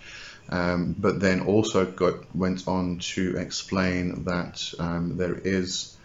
Um, 0.49 0.95
but 0.99 1.21
then 1.21 1.41
also 1.41 1.87
got 1.87 2.35
went 2.35 2.67
on 2.67 2.99
to 3.15 3.37
explain 3.37 4.25
that 4.25 4.75
um, 4.79 5.17
there 5.17 5.35
is 5.35 5.97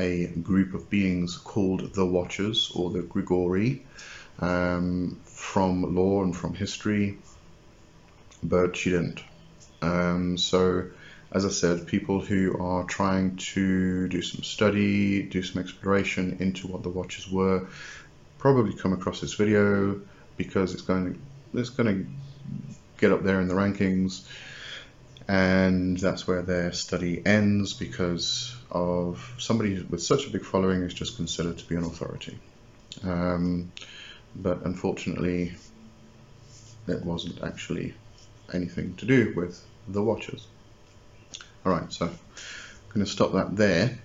a 0.00 0.26
group 0.26 0.74
of 0.74 0.88
beings 0.90 1.36
called 1.36 1.94
the 1.94 2.06
Watchers 2.06 2.72
or 2.74 2.90
the 2.90 3.02
Grigori 3.02 3.84
um, 4.40 5.20
from 5.24 5.94
lore 5.94 6.24
and 6.24 6.34
from 6.36 6.54
history, 6.54 7.18
but 8.42 8.76
she 8.76 8.90
didn't. 8.90 9.22
Um, 9.82 10.38
so, 10.38 10.86
as 11.32 11.44
I 11.44 11.50
said, 11.50 11.86
people 11.86 12.20
who 12.20 12.58
are 12.60 12.84
trying 12.84 13.36
to 13.36 14.08
do 14.08 14.22
some 14.22 14.42
study, 14.42 15.22
do 15.22 15.42
some 15.42 15.62
exploration 15.62 16.36
into 16.40 16.66
what 16.66 16.82
the 16.82 16.88
Watchers 16.88 17.30
were, 17.30 17.68
probably 18.38 18.74
come 18.74 18.92
across 18.92 19.20
this 19.20 19.34
video 19.34 20.00
because 20.36 20.72
it's 20.72 20.82
going 20.82 21.14
to 21.14 21.58
it's 21.58 21.70
going 21.70 21.88
to 21.88 22.10
get 22.98 23.12
up 23.12 23.22
there 23.22 23.40
in 23.40 23.48
the 23.48 23.54
rankings 23.54 24.22
and 25.30 25.96
that's 25.96 26.26
where 26.26 26.42
their 26.42 26.72
study 26.72 27.22
ends 27.24 27.72
because 27.72 28.52
of 28.68 29.32
somebody 29.38 29.80
with 29.80 30.02
such 30.02 30.26
a 30.26 30.30
big 30.30 30.44
following 30.44 30.82
is 30.82 30.92
just 30.92 31.14
considered 31.14 31.56
to 31.56 31.64
be 31.68 31.76
an 31.76 31.84
authority. 31.84 32.36
Um, 33.04 33.70
but 34.34 34.62
unfortunately, 34.64 35.54
it 36.88 37.04
wasn't 37.04 37.44
actually 37.44 37.94
anything 38.52 38.96
to 38.96 39.06
do 39.06 39.32
with 39.36 39.64
the 39.86 40.02
watchers. 40.02 40.48
Alright, 41.64 41.92
so 41.92 42.06
I'm 42.06 42.18
going 42.92 43.06
to 43.06 43.12
stop 43.12 43.32
that 43.34 43.54
there. 43.54 44.00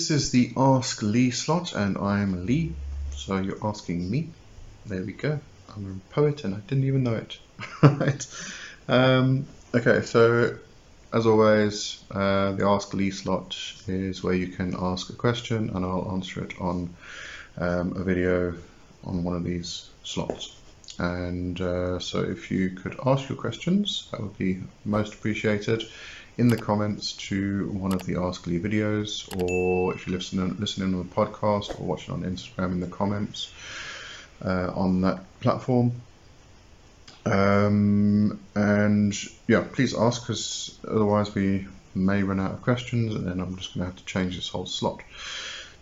This 0.00 0.10
is 0.10 0.30
the 0.30 0.50
Ask 0.56 1.02
Lee 1.02 1.30
slot, 1.30 1.74
and 1.74 1.98
I'm 1.98 2.46
Lee, 2.46 2.72
so 3.14 3.36
you're 3.36 3.62
asking 3.62 4.10
me. 4.10 4.30
There 4.86 5.02
we 5.02 5.12
go. 5.12 5.38
I'm 5.76 6.00
a 6.00 6.14
poet, 6.14 6.42
and 6.42 6.54
I 6.54 6.60
didn't 6.60 6.84
even 6.84 7.02
know 7.02 7.16
it. 7.16 7.38
right. 7.82 8.26
Um, 8.88 9.44
okay, 9.74 10.00
so 10.00 10.56
as 11.12 11.26
always, 11.26 12.02
uh, 12.12 12.52
the 12.52 12.64
Ask 12.64 12.94
Lee 12.94 13.10
slot 13.10 13.54
is 13.88 14.24
where 14.24 14.32
you 14.32 14.46
can 14.46 14.74
ask 14.74 15.10
a 15.10 15.12
question, 15.12 15.68
and 15.68 15.84
I'll 15.84 16.10
answer 16.12 16.44
it 16.44 16.58
on 16.58 16.96
um, 17.58 17.94
a 17.94 18.02
video 18.02 18.54
on 19.04 19.22
one 19.22 19.36
of 19.36 19.44
these 19.44 19.90
slots. 20.02 20.56
And 20.98 21.60
uh, 21.60 21.98
so, 21.98 22.22
if 22.22 22.50
you 22.50 22.70
could 22.70 22.98
ask 23.04 23.28
your 23.28 23.36
questions, 23.36 24.08
that 24.12 24.22
would 24.22 24.38
be 24.38 24.62
most 24.86 25.12
appreciated 25.12 25.84
in 26.38 26.48
the 26.48 26.56
comments 26.56 27.12
to 27.12 27.68
one 27.70 27.92
of 27.92 28.04
the 28.04 28.16
Ask 28.16 28.46
Lee 28.46 28.58
videos, 28.58 29.28
or 29.42 29.94
if 29.94 30.06
you're 30.06 30.16
listening, 30.16 30.56
listening 30.58 30.94
on 30.94 31.06
the 31.06 31.14
podcast 31.14 31.78
or 31.78 31.84
watching 31.84 32.14
on 32.14 32.22
Instagram 32.22 32.72
in 32.72 32.80
the 32.80 32.86
comments 32.86 33.52
uh, 34.44 34.72
on 34.74 35.02
that 35.02 35.20
platform. 35.40 35.92
Um, 37.26 38.40
and 38.54 39.14
yeah, 39.46 39.64
please 39.72 39.94
ask 39.96 40.22
because 40.22 40.78
otherwise 40.88 41.34
we 41.34 41.66
may 41.94 42.22
run 42.22 42.40
out 42.40 42.52
of 42.52 42.62
questions 42.62 43.14
and 43.14 43.26
then 43.26 43.40
I'm 43.40 43.56
just 43.56 43.74
going 43.74 43.84
to 43.84 43.92
have 43.92 43.96
to 43.96 44.04
change 44.04 44.36
this 44.36 44.48
whole 44.48 44.66
slot 44.66 45.02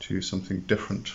to 0.00 0.20
something 0.20 0.60
different. 0.60 1.12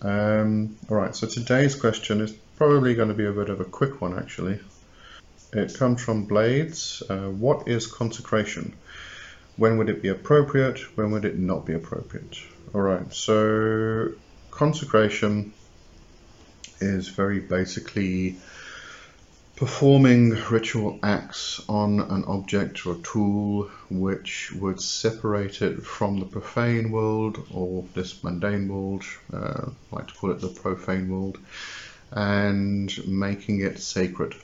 Um, 0.00 0.76
Alright, 0.90 1.14
so 1.14 1.26
today's 1.26 1.74
question 1.74 2.20
is 2.20 2.32
probably 2.56 2.94
going 2.94 3.08
to 3.08 3.14
be 3.14 3.26
a 3.26 3.32
bit 3.32 3.50
of 3.50 3.60
a 3.60 3.64
quick 3.64 4.00
one 4.00 4.18
actually. 4.18 4.58
It 5.52 5.74
comes 5.74 6.02
from 6.02 6.24
Blades. 6.24 7.02
Uh, 7.08 7.28
what 7.28 7.68
is 7.68 7.86
consecration? 7.86 8.74
When 9.56 9.76
would 9.76 9.90
it 9.90 10.00
be 10.00 10.08
appropriate? 10.08 10.78
When 10.96 11.10
would 11.10 11.26
it 11.26 11.38
not 11.38 11.66
be 11.66 11.74
appropriate? 11.74 12.38
All 12.74 12.80
right, 12.80 13.12
so 13.12 14.12
consecration 14.50 15.52
is 16.80 17.08
very 17.08 17.38
basically 17.38 18.36
performing 19.56 20.30
ritual 20.50 20.98
acts 21.02 21.62
on 21.68 22.00
an 22.00 22.24
object 22.24 22.86
or 22.86 22.94
tool 22.96 23.70
which 23.90 24.52
would 24.52 24.80
separate 24.80 25.60
it 25.60 25.84
from 25.84 26.18
the 26.18 26.24
profane 26.24 26.90
world 26.90 27.46
or 27.52 27.84
this 27.92 28.24
mundane 28.24 28.68
world, 28.68 29.04
uh, 29.32 29.66
I 29.92 29.96
like 29.96 30.08
to 30.08 30.14
call 30.14 30.30
it 30.30 30.40
the 30.40 30.48
profane 30.48 31.10
world, 31.10 31.38
and 32.10 32.90
making 33.06 33.60
it 33.60 33.78
sacred. 33.80 34.34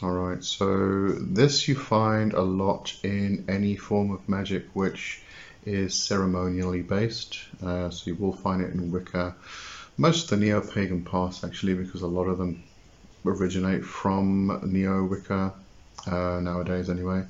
Alright, 0.00 0.44
so 0.44 1.08
this 1.08 1.66
you 1.66 1.74
find 1.74 2.32
a 2.32 2.40
lot 2.40 2.94
in 3.02 3.44
any 3.48 3.74
form 3.74 4.12
of 4.12 4.28
magic 4.28 4.66
which 4.72 5.20
is 5.66 5.92
ceremonially 5.92 6.82
based. 6.82 7.40
Uh, 7.60 7.90
so 7.90 8.08
you 8.08 8.14
will 8.14 8.32
find 8.32 8.62
it 8.62 8.72
in 8.72 8.92
Wicca. 8.92 9.34
Most 9.96 10.30
of 10.30 10.38
the 10.38 10.46
neo-pagan 10.46 11.04
paths 11.04 11.42
actually 11.42 11.74
because 11.74 12.02
a 12.02 12.06
lot 12.06 12.26
of 12.26 12.38
them 12.38 12.62
originate 13.26 13.84
from 13.84 14.60
neo-Wicca 14.64 15.52
uh, 16.06 16.40
nowadays 16.40 16.88
anyway, 16.88 17.24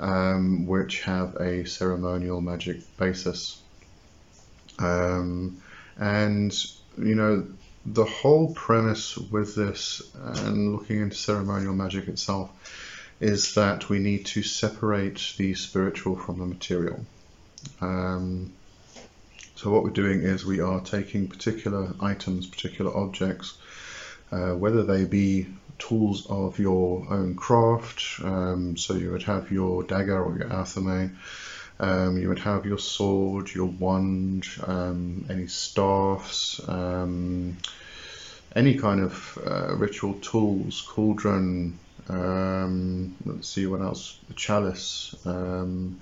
um, 0.00 0.66
which 0.66 1.02
have 1.02 1.36
a 1.36 1.64
ceremonial 1.66 2.40
magic 2.40 2.78
basis. 2.96 3.62
Um, 4.80 5.62
and, 6.00 6.52
you 6.98 7.14
know, 7.14 7.46
the 7.84 8.04
whole 8.04 8.52
premise 8.54 9.16
with 9.16 9.54
this 9.54 10.02
and 10.14 10.72
looking 10.72 11.00
into 11.00 11.16
ceremonial 11.16 11.74
magic 11.74 12.08
itself 12.08 12.50
is 13.20 13.54
that 13.54 13.88
we 13.88 13.98
need 13.98 14.26
to 14.26 14.42
separate 14.42 15.34
the 15.36 15.54
spiritual 15.54 16.16
from 16.16 16.38
the 16.38 16.46
material. 16.46 17.04
Um, 17.80 18.52
so 19.54 19.70
what 19.70 19.84
we're 19.84 19.90
doing 19.90 20.22
is 20.22 20.44
we 20.44 20.60
are 20.60 20.80
taking 20.80 21.28
particular 21.28 21.94
items, 22.00 22.46
particular 22.46 22.96
objects, 22.96 23.56
uh, 24.32 24.54
whether 24.54 24.82
they 24.82 25.04
be 25.04 25.46
tools 25.78 26.26
of 26.28 26.58
your 26.58 27.06
own 27.10 27.34
craft, 27.34 28.20
um, 28.24 28.76
so 28.76 28.94
you 28.94 29.10
would 29.10 29.22
have 29.24 29.50
your 29.50 29.82
dagger 29.82 30.22
or 30.22 30.36
your 30.36 30.48
athame, 30.48 31.16
um, 31.80 32.18
you 32.18 32.28
would 32.28 32.38
have 32.38 32.66
your 32.66 32.78
sword, 32.78 33.50
your 33.54 33.66
wand, 33.66 34.46
um, 34.66 35.26
any 35.28 35.46
staffs, 35.46 36.60
um, 36.68 37.56
any 38.54 38.74
kind 38.74 39.00
of 39.00 39.38
uh, 39.46 39.74
ritual 39.74 40.14
tools, 40.14 40.82
cauldron, 40.88 41.78
um, 42.08 43.16
let's 43.24 43.48
see 43.48 43.66
what 43.66 43.80
else, 43.80 44.18
a 44.30 44.34
chalice. 44.34 45.14
Um, 45.24 46.00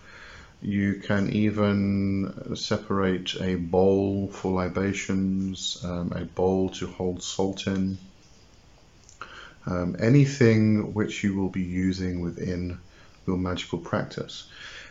you 0.62 0.96
can 0.96 1.33
even 1.33 2.54
separate 2.54 3.35
a 3.40 3.54
bowl 3.54 4.28
for 4.28 4.52
libations, 4.52 5.78
um, 5.85 6.12
a 6.14 6.24
bowl 6.24 6.68
to 6.70 6.87
hold 6.87 7.22
salt 7.22 7.66
in, 7.66 7.96
anything 9.98 10.92
which 10.92 11.22
you 11.24 11.35
will 11.37 11.48
be 11.48 11.62
using 11.62 12.20
within 12.20 12.78
your 13.26 13.38
magical 13.38 13.78
practice. 13.78 14.48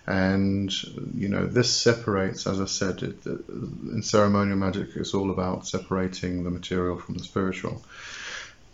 And 0.10 0.72
you 1.14 1.30
know 1.30 1.46
this 1.46 1.72
separates, 1.72 2.48
as 2.48 2.60
I 2.60 2.66
said, 2.66 3.04
it, 3.04 3.26
in 3.26 4.02
ceremonial 4.02 4.58
magic, 4.58 4.90
it's 4.96 5.14
all 5.14 5.30
about 5.30 5.68
separating 5.68 6.44
the 6.44 6.50
material 6.50 6.98
from 6.98 7.16
the 7.16 7.24
spiritual. 7.24 7.84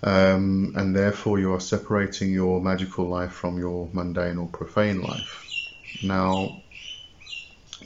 Um, 0.01 0.73
and 0.75 0.95
therefore, 0.95 1.39
you 1.39 1.53
are 1.53 1.59
separating 1.59 2.31
your 2.31 2.61
magical 2.61 3.07
life 3.07 3.33
from 3.33 3.57
your 3.57 3.89
mundane 3.91 4.37
or 4.37 4.47
profane 4.47 5.01
life. 5.01 5.45
Now, 6.01 6.61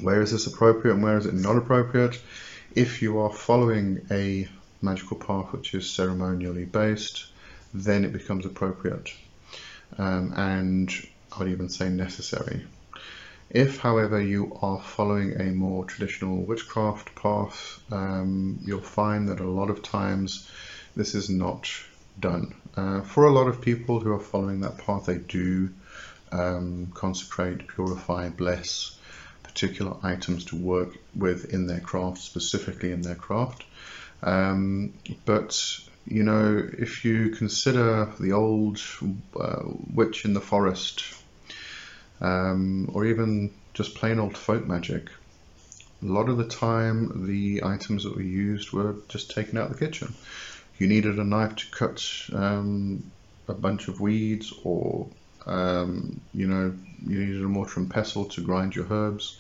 where 0.02 0.22
is 0.22 0.32
this 0.32 0.48
appropriate 0.48 0.94
and 0.94 1.04
where 1.04 1.18
is 1.18 1.26
it 1.26 1.34
not 1.34 1.58
appropriate? 1.58 2.22
If 2.76 3.02
you 3.02 3.20
are 3.20 3.34
following 3.34 4.06
a 4.12 4.48
magical 4.82 5.18
path 5.18 5.52
which 5.54 5.74
is 5.74 5.90
ceremonially 5.90 6.66
based, 6.66 7.26
then 7.74 8.06
it 8.06 8.14
becomes 8.14 8.46
appropriate 8.46 9.10
um, 9.98 10.34
and 10.36 10.92
I 11.32 11.40
would 11.40 11.50
even 11.50 11.70
say 11.70 11.90
necessary. 11.90 12.66
If, 13.50 13.80
however, 13.80 14.22
you 14.22 14.58
are 14.62 14.80
following 14.80 15.40
a 15.42 15.46
more 15.46 15.86
traditional 15.86 16.44
witchcraft 16.44 17.16
path, 17.16 17.80
um, 17.92 18.60
you'll 18.64 18.82
find 18.82 19.30
that 19.30 19.40
a 19.40 19.50
lot 19.50 19.70
of 19.72 19.82
times 19.82 20.50
this 20.96 21.16
is 21.16 21.30
not 21.30 21.70
done. 22.20 22.54
Uh, 22.78 23.02
for 23.02 23.26
a 23.26 23.32
lot 23.32 23.48
of 23.48 23.62
people 23.62 24.00
who 24.00 24.12
are 24.12 24.20
following 24.20 24.62
that 24.62 24.78
path, 24.78 25.08
they 25.08 25.18
do 25.18 25.70
um, 26.32 26.92
consecrate, 26.94 27.68
purify, 27.68 28.30
bless 28.30 28.98
particular 29.42 29.98
items 30.04 30.46
to 30.46 30.56
work 30.56 30.98
with 31.16 31.52
in 31.54 31.66
their 31.66 31.80
craft, 31.80 32.20
specifically 32.20 32.92
in 32.92 33.02
their 33.02 33.16
craft. 33.16 33.66
Um, 34.22 34.94
but 35.26 35.80
you 36.06 36.24
know, 36.24 36.68
if 36.78 37.04
you 37.04 37.30
consider 37.30 38.12
the 38.20 38.34
old 38.34 38.80
uh, 39.40 39.64
witch 39.94 40.26
in 40.26 40.34
the 40.34 40.42
forest, 40.42 41.04
um, 42.22 42.90
or 42.94 43.06
even 43.06 43.54
just 43.74 43.96
plain 43.96 44.20
old 44.20 44.38
folk 44.38 44.66
magic, 44.66 45.10
a 46.02 46.06
lot 46.06 46.30
of 46.30 46.38
the 46.38 46.48
time 46.48 47.28
the 47.28 47.62
items 47.64 48.04
that 48.04 48.16
were 48.16 48.22
used 48.22 48.72
were 48.72 48.96
just 49.08 49.32
taken 49.32 49.58
out 49.58 49.70
of 49.70 49.78
the 49.78 49.86
kitchen. 49.86 50.14
You 50.78 50.88
needed 50.88 51.20
a 51.20 51.24
knife 51.24 51.56
to 51.58 51.72
cut 51.72 52.06
um, 52.34 53.12
a 53.48 53.54
bunch 53.54 53.90
of 53.90 54.00
weeds, 54.00 54.54
or 54.64 55.08
um, 55.46 56.22
you 56.34 56.48
know, 56.48 56.74
you 57.06 57.20
needed 57.20 57.44
a 57.44 57.48
mortar 57.48 57.82
and 57.82 57.90
pestle 57.90 58.26
to 58.26 58.42
grind 58.42 58.76
your 58.76 58.88
herbs. 58.90 59.38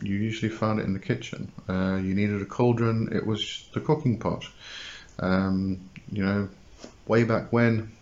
You 0.00 0.14
usually 0.14 0.50
found 0.50 0.80
it 0.80 0.86
in 0.86 0.92
the 0.92 1.00
kitchen. 1.00 1.50
Uh, 1.68 1.96
you 1.96 2.14
needed 2.14 2.42
a 2.42 2.46
cauldron, 2.46 3.10
it 3.12 3.26
was 3.26 3.68
the 3.72 3.80
cooking 3.80 4.18
pot. 4.18 4.44
Um, 5.20 5.90
you 6.10 6.24
know, 6.24 6.48
way 7.06 7.24
back 7.24 7.52
when, 7.52 7.92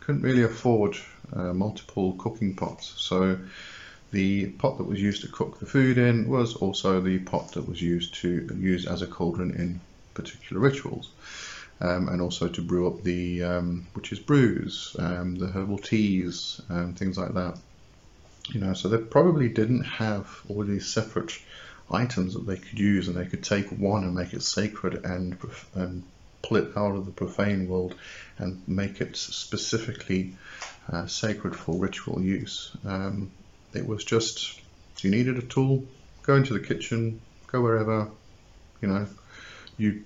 couldn't 0.00 0.22
really 0.22 0.42
afford 0.42 0.96
uh, 1.34 1.52
multiple 1.52 2.14
cooking 2.18 2.54
pots. 2.54 2.94
So 2.96 3.38
the 4.10 4.46
pot 4.46 4.78
that 4.78 4.84
was 4.84 5.00
used 5.00 5.22
to 5.22 5.28
cook 5.28 5.58
the 5.58 5.66
food 5.66 5.98
in 5.98 6.28
was 6.28 6.54
also 6.54 7.00
the 7.00 7.18
pot 7.18 7.52
that 7.52 7.68
was 7.68 7.82
used 7.82 8.14
to 8.22 8.48
use 8.56 8.86
as 8.86 9.02
a 9.02 9.06
cauldron 9.06 9.50
in 9.52 9.80
particular 10.14 10.60
rituals. 10.60 11.10
Um, 11.80 12.08
and 12.08 12.22
also 12.22 12.48
to 12.48 12.62
brew 12.62 12.86
up 12.86 13.02
the 13.02 13.42
um, 13.42 13.88
witches' 13.96 14.20
brews, 14.20 14.94
um, 14.98 15.34
the 15.34 15.48
herbal 15.48 15.78
teas, 15.78 16.60
um, 16.70 16.94
things 16.94 17.18
like 17.18 17.34
that. 17.34 17.58
You 18.50 18.60
know, 18.60 18.74
so 18.74 18.88
they 18.88 18.98
probably 18.98 19.48
didn't 19.48 19.82
have 19.82 20.28
all 20.48 20.62
these 20.62 20.86
separate 20.86 21.32
items 21.90 22.34
that 22.34 22.46
they 22.46 22.58
could 22.58 22.78
use, 22.78 23.08
and 23.08 23.16
they 23.16 23.26
could 23.26 23.42
take 23.42 23.68
one 23.70 24.04
and 24.04 24.14
make 24.14 24.32
it 24.32 24.42
sacred 24.42 25.04
and 25.04 25.36
and 25.74 26.04
pull 26.42 26.58
it 26.58 26.76
out 26.76 26.94
of 26.94 27.06
the 27.06 27.12
profane 27.12 27.68
world 27.68 27.94
and 28.38 28.62
make 28.68 29.00
it 29.00 29.16
specifically 29.16 30.36
uh, 30.90 31.06
sacred 31.06 31.56
for 31.56 31.76
ritual 31.76 32.20
use. 32.20 32.76
Um, 32.84 33.32
it 33.72 33.86
was 33.86 34.04
just 34.04 34.60
you 35.00 35.10
needed 35.10 35.38
a 35.38 35.42
tool, 35.42 35.84
go 36.22 36.36
into 36.36 36.54
the 36.54 36.60
kitchen, 36.60 37.20
go 37.46 37.60
wherever, 37.60 38.08
you 38.80 38.88
know, 38.88 39.06
you 39.76 40.04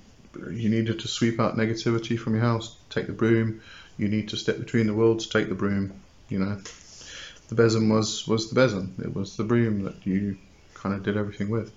you 0.50 0.68
needed 0.68 1.00
to 1.00 1.08
sweep 1.08 1.40
out 1.40 1.56
negativity 1.56 2.18
from 2.18 2.34
your 2.34 2.42
house, 2.42 2.76
take 2.90 3.06
the 3.06 3.12
broom. 3.12 3.60
You 3.96 4.08
need 4.08 4.28
to 4.28 4.36
step 4.36 4.58
between 4.58 4.86
the 4.86 4.94
worlds, 4.94 5.26
take 5.26 5.48
the 5.48 5.54
broom. 5.54 6.00
You 6.28 6.38
know, 6.38 6.60
the 7.48 7.54
besom 7.54 7.88
was 7.88 8.26
was 8.26 8.50
the 8.50 8.54
besom. 8.54 8.94
It 9.00 9.14
was 9.14 9.36
the 9.36 9.44
broom 9.44 9.84
that 9.84 10.06
you 10.06 10.38
kind 10.74 10.94
of 10.94 11.02
did 11.02 11.16
everything 11.16 11.48
with. 11.48 11.72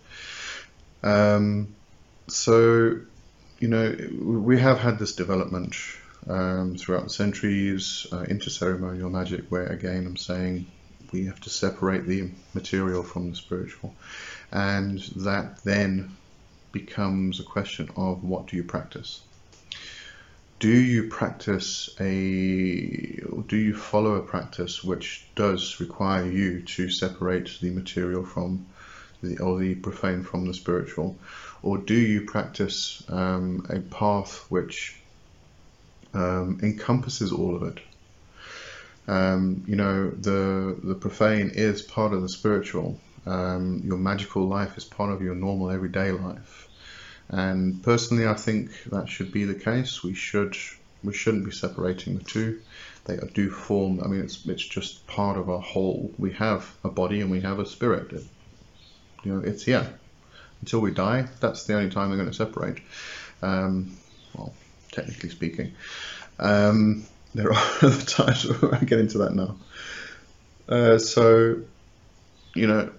Um, 1.03 1.75
so 2.27 2.99
you 3.59 3.67
know, 3.67 3.95
we 4.19 4.59
have 4.59 4.79
had 4.79 4.99
this 4.99 5.13
development 5.13 5.75
um, 6.27 6.75
throughout 6.75 7.03
the 7.05 7.09
centuries 7.09 8.07
uh, 8.11 8.21
into 8.21 8.49
ceremonial 8.49 9.09
magic, 9.09 9.45
where 9.49 9.67
again 9.67 10.05
I'm 10.05 10.17
saying 10.17 10.67
we 11.11 11.25
have 11.25 11.41
to 11.41 11.49
separate 11.49 12.05
the 12.05 12.31
material 12.53 13.03
from 13.03 13.29
the 13.29 13.35
spiritual, 13.35 13.95
and 14.51 14.99
that 15.17 15.63
then 15.63 16.15
becomes 16.71 17.39
a 17.39 17.43
question 17.43 17.89
of 17.95 18.23
what 18.23 18.47
do 18.47 18.55
you 18.55 18.63
practice. 18.63 19.21
Do 20.59 20.69
you 20.69 21.09
practice 21.09 21.89
a, 21.99 22.05
do 22.05 23.57
you 23.57 23.75
follow 23.75 24.13
a 24.13 24.21
practice 24.21 24.83
which 24.83 25.27
does 25.35 25.79
require 25.79 26.25
you 26.29 26.61
to 26.61 26.89
separate 26.91 27.57
the 27.61 27.71
material 27.71 28.23
from 28.23 28.67
the, 29.23 29.39
or 29.39 29.57
the 29.57 29.73
profane 29.75 30.23
from 30.23 30.45
the 30.45 30.53
spiritual, 30.53 31.17
or 31.63 31.79
do 31.79 31.95
you 31.95 32.21
practice 32.21 33.03
um, 33.09 33.65
a 33.69 33.79
path 33.79 34.45
which 34.49 35.00
um, 36.13 36.59
encompasses 36.61 37.31
all 37.31 37.55
of 37.55 37.63
it? 37.63 37.79
Um, 39.07 39.63
you 39.67 39.75
know, 39.75 40.09
the 40.09 40.77
the 40.83 40.95
profane 40.95 41.51
is 41.53 41.81
part 41.81 42.13
of 42.13 42.21
the 42.21 42.29
spiritual. 42.29 42.99
Um, 43.25 43.81
your 43.85 43.97
magical 43.97 44.47
life 44.47 44.77
is 44.77 44.85
part 44.85 45.11
of 45.11 45.21
your 45.21 45.35
normal 45.35 45.69
everyday 45.69 46.11
life, 46.11 46.67
and 47.29 47.81
personally, 47.83 48.27
I 48.27 48.33
think 48.33 48.71
that 48.85 49.09
should 49.09 49.31
be 49.31 49.45
the 49.45 49.55
case. 49.55 50.03
We 50.03 50.13
should 50.13 50.55
we 51.03 51.13
shouldn't 51.13 51.45
be 51.45 51.51
separating 51.51 52.17
the 52.17 52.23
two. 52.23 52.61
They 53.05 53.17
do 53.33 53.49
form. 53.49 54.01
I 54.03 54.07
mean, 54.07 54.21
it's 54.21 54.45
it's 54.45 54.65
just 54.65 55.05
part 55.07 55.37
of 55.37 55.49
our 55.49 55.61
whole. 55.61 56.13
We 56.17 56.33
have 56.33 56.73
a 56.83 56.89
body 56.89 57.21
and 57.21 57.31
we 57.31 57.41
have 57.41 57.59
a 57.59 57.65
spirit. 57.65 58.11
It, 58.13 58.23
you 59.23 59.33
know, 59.33 59.41
it's 59.47 59.63
here 59.63 59.87
until 60.61 60.79
we 60.79 60.91
die. 60.91 61.27
That's 61.39 61.65
the 61.65 61.75
only 61.75 61.89
time 61.89 62.09
they're 62.09 62.17
going 62.17 62.29
to 62.29 62.35
separate. 62.35 62.79
Um, 63.41 63.97
well, 64.35 64.53
technically 64.91 65.29
speaking, 65.29 65.73
um, 66.39 67.05
there 67.33 67.51
are 67.51 67.73
other 67.81 68.01
times. 68.01 68.45
I 68.71 68.83
get 68.83 68.99
into 68.99 69.19
that 69.19 69.33
now. 69.33 69.55
Uh, 70.67 70.97
so, 70.97 71.61
you 72.55 72.67
know, 72.67 72.91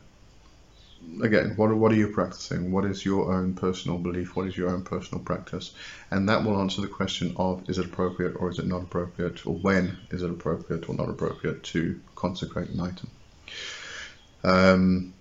again, 1.22 1.54
what 1.56 1.74
what 1.74 1.92
are 1.92 1.96
you 1.96 2.08
practicing? 2.08 2.72
What 2.72 2.84
is 2.84 3.04
your 3.04 3.32
own 3.32 3.54
personal 3.54 3.98
belief? 3.98 4.36
What 4.36 4.46
is 4.46 4.56
your 4.56 4.70
own 4.70 4.82
personal 4.82 5.22
practice? 5.24 5.72
And 6.10 6.28
that 6.28 6.44
will 6.44 6.60
answer 6.60 6.80
the 6.80 6.88
question 6.88 7.34
of 7.36 7.68
is 7.68 7.78
it 7.78 7.86
appropriate 7.86 8.36
or 8.36 8.50
is 8.50 8.58
it 8.58 8.66
not 8.66 8.82
appropriate, 8.82 9.46
or 9.46 9.54
when 9.54 9.98
is 10.10 10.22
it 10.22 10.30
appropriate 10.30 10.88
or 10.88 10.94
not 10.94 11.08
appropriate 11.08 11.62
to 11.64 12.00
consecrate 12.14 12.70
an 12.70 12.80
item. 12.80 13.10
Um, 14.44 15.14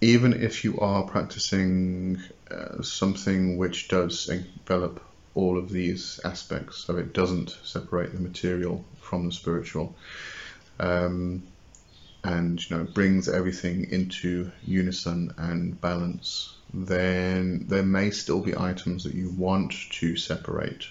even 0.00 0.32
if 0.32 0.64
you 0.64 0.78
are 0.80 1.04
practicing 1.04 2.20
uh, 2.50 2.82
something 2.82 3.56
which 3.56 3.88
does 3.88 4.28
envelop 4.28 5.00
all 5.34 5.58
of 5.58 5.70
these 5.70 6.20
aspects, 6.24 6.84
so 6.84 6.96
it 6.96 7.12
doesn't 7.12 7.56
separate 7.62 8.12
the 8.12 8.20
material 8.20 8.84
from 9.00 9.26
the 9.26 9.32
spiritual, 9.32 9.94
um, 10.78 11.42
and 12.24 12.60
you 12.68 12.76
know 12.76 12.84
brings 12.84 13.28
everything 13.28 13.90
into 13.90 14.50
unison 14.66 15.32
and 15.38 15.80
balance, 15.80 16.54
then 16.72 17.66
there 17.68 17.82
may 17.82 18.10
still 18.10 18.40
be 18.40 18.56
items 18.56 19.04
that 19.04 19.14
you 19.14 19.30
want 19.30 19.74
to 19.90 20.16
separate. 20.16 20.86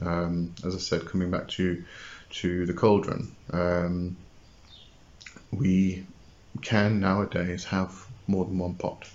Um, 0.00 0.54
as 0.64 0.74
I 0.74 0.78
said, 0.78 1.06
coming 1.06 1.30
back 1.30 1.48
to 1.48 1.84
to 2.30 2.66
the 2.66 2.74
cauldron, 2.74 3.34
um, 3.52 4.16
we 5.50 6.06
can 6.62 7.00
nowadays 7.00 7.64
have 7.64 7.94
more 8.26 8.44
than 8.44 8.58
one 8.58 8.74
pot. 8.74 9.08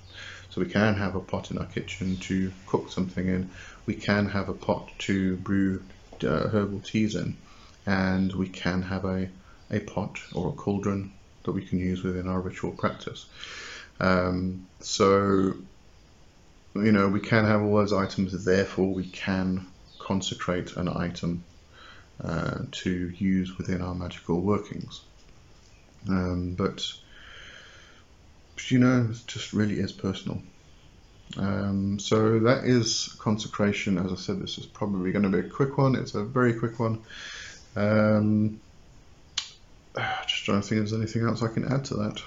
So 0.50 0.62
we 0.62 0.68
can 0.68 0.94
have 0.96 1.16
a 1.16 1.20
pot 1.20 1.50
in 1.52 1.58
our 1.58 1.66
kitchen 1.66 2.18
to 2.18 2.52
cook 2.68 2.92
something 2.92 3.28
in. 3.28 3.50
We 3.86 3.96
can 3.96 4.30
have 4.30 4.50
a 4.50 4.54
pot 4.54 4.89
to 5.00 5.36
brew 5.38 5.84
uh, 6.24 6.48
herbal 6.48 6.82
teas 6.82 7.15
in, 7.15 7.38
and 7.86 8.34
we 8.34 8.48
can 8.48 8.82
have 8.84 9.06
a, 9.06 9.30
a 9.72 9.80
pot 9.80 10.19
or 10.34 10.50
a 10.50 10.54
cauldron 10.54 11.12
that 11.43 11.52
we 11.52 11.65
can 11.65 11.80
use 11.80 12.04
within 12.04 12.28
our 12.28 12.39
ritual 12.39 12.72
practice. 12.72 13.26
Um, 14.00 14.67
so, 14.80 15.54
you 16.76 16.91
know, 16.91 17.08
we 17.10 17.19
can 17.19 17.46
have 17.46 17.62
all 17.62 17.76
those 17.76 17.93
items, 17.93 18.46
therefore, 18.46 18.93
we 18.93 19.06
can 19.06 19.67
consecrate 20.00 20.76
an 20.76 20.88
item 20.88 21.43
uh, 22.24 22.60
to 22.72 23.10
use 23.10 23.58
within 23.58 23.82
our 23.82 23.96
magical 23.96 24.39
workings. 24.39 25.02
Um, 26.08 26.56
but 26.56 26.86
you 28.69 28.80
know, 28.80 29.08
it 29.10 29.17
just 29.28 29.54
really 29.54 29.80
is 29.80 29.91
personal. 29.91 30.41
Um, 31.38 32.00
so 32.00 32.39
that 32.39 32.65
is 32.65 33.15
consecration. 33.19 33.98
As 33.98 34.12
I 34.12 34.15
said, 34.15 34.41
this 34.41 34.58
is 34.58 34.65
probably 34.65 35.12
going 35.12 35.24
to 35.24 35.30
be 35.30 35.48
a 35.48 35.50
quick 35.50 35.78
one. 35.78 35.96
It's 35.96 36.15
a 36.15 36.24
very 36.24 36.54
quick 36.54 36.80
one. 36.80 37.02
Um, 37.76 38.60
just 40.28 40.46
trying 40.46 40.62
to 40.62 40.67
think 40.67 40.82
if 40.84 40.89
there's 40.89 40.93
anything 40.93 41.24
else 41.24 41.41
I 41.41 41.48
can 41.48 41.72
add 41.72 41.86
to 41.86 41.96
that. 41.96 42.22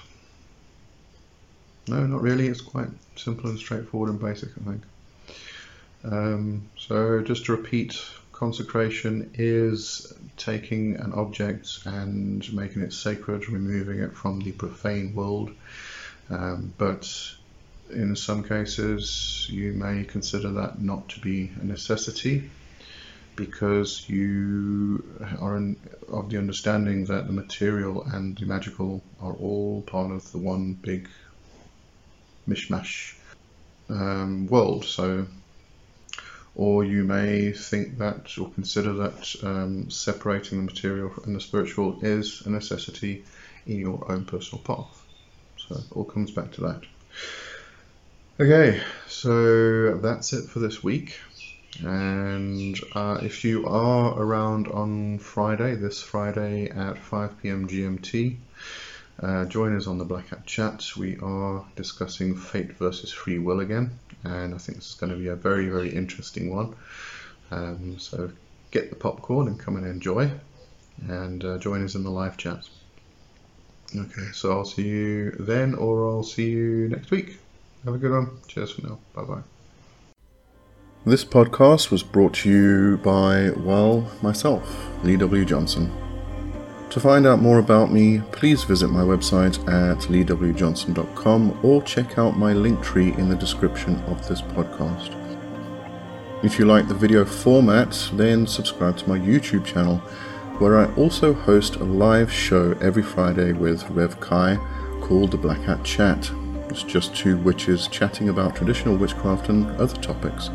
No, 1.87 2.05
not 2.05 2.21
really. 2.21 2.47
It's 2.47 2.61
quite 2.61 2.89
simple 3.15 3.49
and 3.49 3.57
straightforward 3.57 4.09
and 4.09 4.19
basic, 4.19 4.49
I 4.59 4.71
think. 4.71 4.83
Um, 6.03 6.69
so 6.77 7.21
just 7.21 7.45
to 7.45 7.53
repeat, 7.53 8.01
consecration 8.33 9.31
is 9.35 10.13
taking 10.35 10.97
an 10.97 11.13
object 11.13 11.79
and 11.85 12.53
making 12.53 12.81
it 12.81 12.93
sacred, 12.93 13.49
removing 13.49 13.99
it 13.99 14.13
from 14.13 14.41
the 14.41 14.51
profane 14.51 15.15
world 15.15 15.51
um, 16.29 16.73
but 16.77 17.09
in 17.89 18.15
some 18.15 18.43
cases, 18.43 19.47
you 19.49 19.73
may 19.73 20.03
consider 20.03 20.51
that 20.51 20.81
not 20.81 21.09
to 21.09 21.19
be 21.19 21.51
a 21.59 21.63
necessity 21.63 22.49
because 23.35 24.09
you 24.09 25.03
are 25.39 25.57
in, 25.57 25.77
of 26.11 26.29
the 26.29 26.37
understanding 26.37 27.05
that 27.05 27.27
the 27.27 27.33
material 27.33 28.03
and 28.03 28.37
the 28.37 28.45
magical 28.45 29.01
are 29.21 29.33
all 29.33 29.83
part 29.83 30.11
of 30.11 30.31
the 30.31 30.37
one 30.37 30.73
big 30.73 31.07
mishmash 32.49 33.15
um, 33.89 34.47
world. 34.47 34.85
So, 34.85 35.27
or 36.55 36.83
you 36.83 37.03
may 37.03 37.51
think 37.51 37.99
that 37.99 38.37
or 38.39 38.49
consider 38.49 38.93
that 38.93 39.35
um, 39.43 39.89
separating 39.91 40.57
the 40.57 40.65
material 40.65 41.13
and 41.23 41.35
the 41.35 41.39
spiritual 41.41 41.99
is 42.01 42.41
a 42.45 42.49
necessity 42.49 43.23
in 43.67 43.77
your 43.77 44.11
own 44.11 44.25
personal 44.25 44.63
path. 44.63 45.03
So 45.57 45.75
it 45.75 45.85
all 45.91 46.05
comes 46.05 46.31
back 46.31 46.51
to 46.53 46.61
that. 46.61 46.81
Okay, 48.39 48.79
so 49.07 49.97
that's 49.97 50.31
it 50.31 50.47
for 50.47 50.59
this 50.59 50.83
week. 50.83 51.19
And 51.83 52.79
uh, 52.93 53.17
if 53.23 53.43
you 53.43 53.65
are 53.65 54.13
around 54.13 54.67
on 54.67 55.17
Friday, 55.17 55.73
this 55.73 56.03
Friday 56.03 56.69
at 56.69 56.99
5 56.99 57.41
pm 57.41 57.67
GMT, 57.67 58.37
uh, 59.23 59.45
join 59.45 59.75
us 59.75 59.87
on 59.87 59.97
the 59.97 60.05
Black 60.05 60.27
Hat 60.27 60.45
Chat. 60.45 60.85
We 60.95 61.17
are 61.17 61.65
discussing 61.75 62.37
fate 62.37 62.73
versus 62.73 63.11
free 63.11 63.39
will 63.39 63.59
again, 63.59 63.97
and 64.23 64.53
I 64.53 64.59
think 64.59 64.77
this 64.77 64.89
is 64.89 64.95
going 64.97 65.13
to 65.13 65.17
be 65.17 65.29
a 65.29 65.35
very, 65.35 65.67
very 65.69 65.89
interesting 65.89 66.55
one. 66.55 66.75
Um, 67.49 67.97
so 67.97 68.31
get 68.69 68.91
the 68.91 68.97
popcorn 68.97 69.47
and 69.47 69.59
come 69.59 69.77
and 69.77 69.87
enjoy, 69.87 70.29
and 71.07 71.43
uh, 71.43 71.57
join 71.57 71.83
us 71.83 71.95
in 71.95 72.03
the 72.03 72.11
live 72.11 72.37
chat. 72.37 72.69
Okay, 73.95 74.29
so 74.31 74.51
I'll 74.51 74.65
see 74.65 74.87
you 74.87 75.31
then, 75.39 75.73
or 75.73 76.07
I'll 76.07 76.21
see 76.21 76.51
you 76.51 76.87
next 76.89 77.09
week. 77.09 77.39
Have 77.87 77.95
a 77.95 77.99
good 77.99 78.11
one. 78.11 78.31
Cheers 78.49 78.71
for 78.71 78.85
now. 78.85 78.99
Bye 79.13 79.23
bye. 79.23 79.41
This 81.05 81.23
podcast 81.23 81.89
was 81.89 82.03
brought 82.03 82.33
to 82.33 82.49
you 82.49 82.97
by, 82.97 83.51
well, 83.51 84.11
myself, 84.21 84.89
Lee 85.03 85.15
W. 85.15 85.45
Johnson. 85.45 85.89
To 86.89 86.99
find 86.99 87.25
out 87.25 87.39
more 87.39 87.59
about 87.59 87.93
me, 87.93 88.19
please 88.33 88.65
visit 88.65 88.89
my 88.89 89.03
website 89.03 89.57
at 89.69 89.99
leewjohnson.com 89.99 91.59
or 91.63 91.81
check 91.83 92.17
out 92.17 92.37
my 92.37 92.51
link 92.51 92.83
tree 92.83 93.13
in 93.13 93.29
the 93.29 93.37
description 93.37 93.95
of 94.07 94.27
this 94.27 94.41
podcast. 94.41 95.15
If 96.43 96.59
you 96.59 96.65
like 96.65 96.89
the 96.89 96.93
video 96.93 97.23
format, 97.23 98.09
then 98.15 98.45
subscribe 98.45 98.97
to 98.97 99.07
my 99.07 99.17
YouTube 99.17 99.63
channel 99.63 99.99
where 100.59 100.77
I 100.77 100.93
also 100.95 101.33
host 101.33 101.77
a 101.77 101.85
live 101.85 102.33
show 102.33 102.73
every 102.81 103.03
Friday 103.03 103.53
with 103.53 103.89
Rev 103.91 104.19
Kai 104.19 104.57
called 104.99 105.31
the 105.31 105.37
Black 105.37 105.61
Hat 105.61 105.85
Chat. 105.85 106.29
It's 106.77 106.83
just 106.83 107.15
two 107.15 107.37
witches 107.37 107.87
chatting 107.87 108.29
about 108.29 108.55
traditional 108.55 108.95
witchcraft 108.95 109.49
and 109.49 109.65
other 109.81 109.99
topics. 109.99 110.51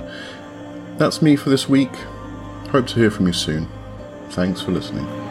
That's 0.97 1.21
me 1.21 1.35
for 1.35 1.51
this 1.51 1.69
week. 1.69 1.93
Hope 2.71 2.87
to 2.87 2.95
hear 2.95 3.11
from 3.11 3.27
you 3.27 3.33
soon. 3.33 3.69
Thanks 4.31 4.61
for 4.61 4.71
listening. 4.71 5.22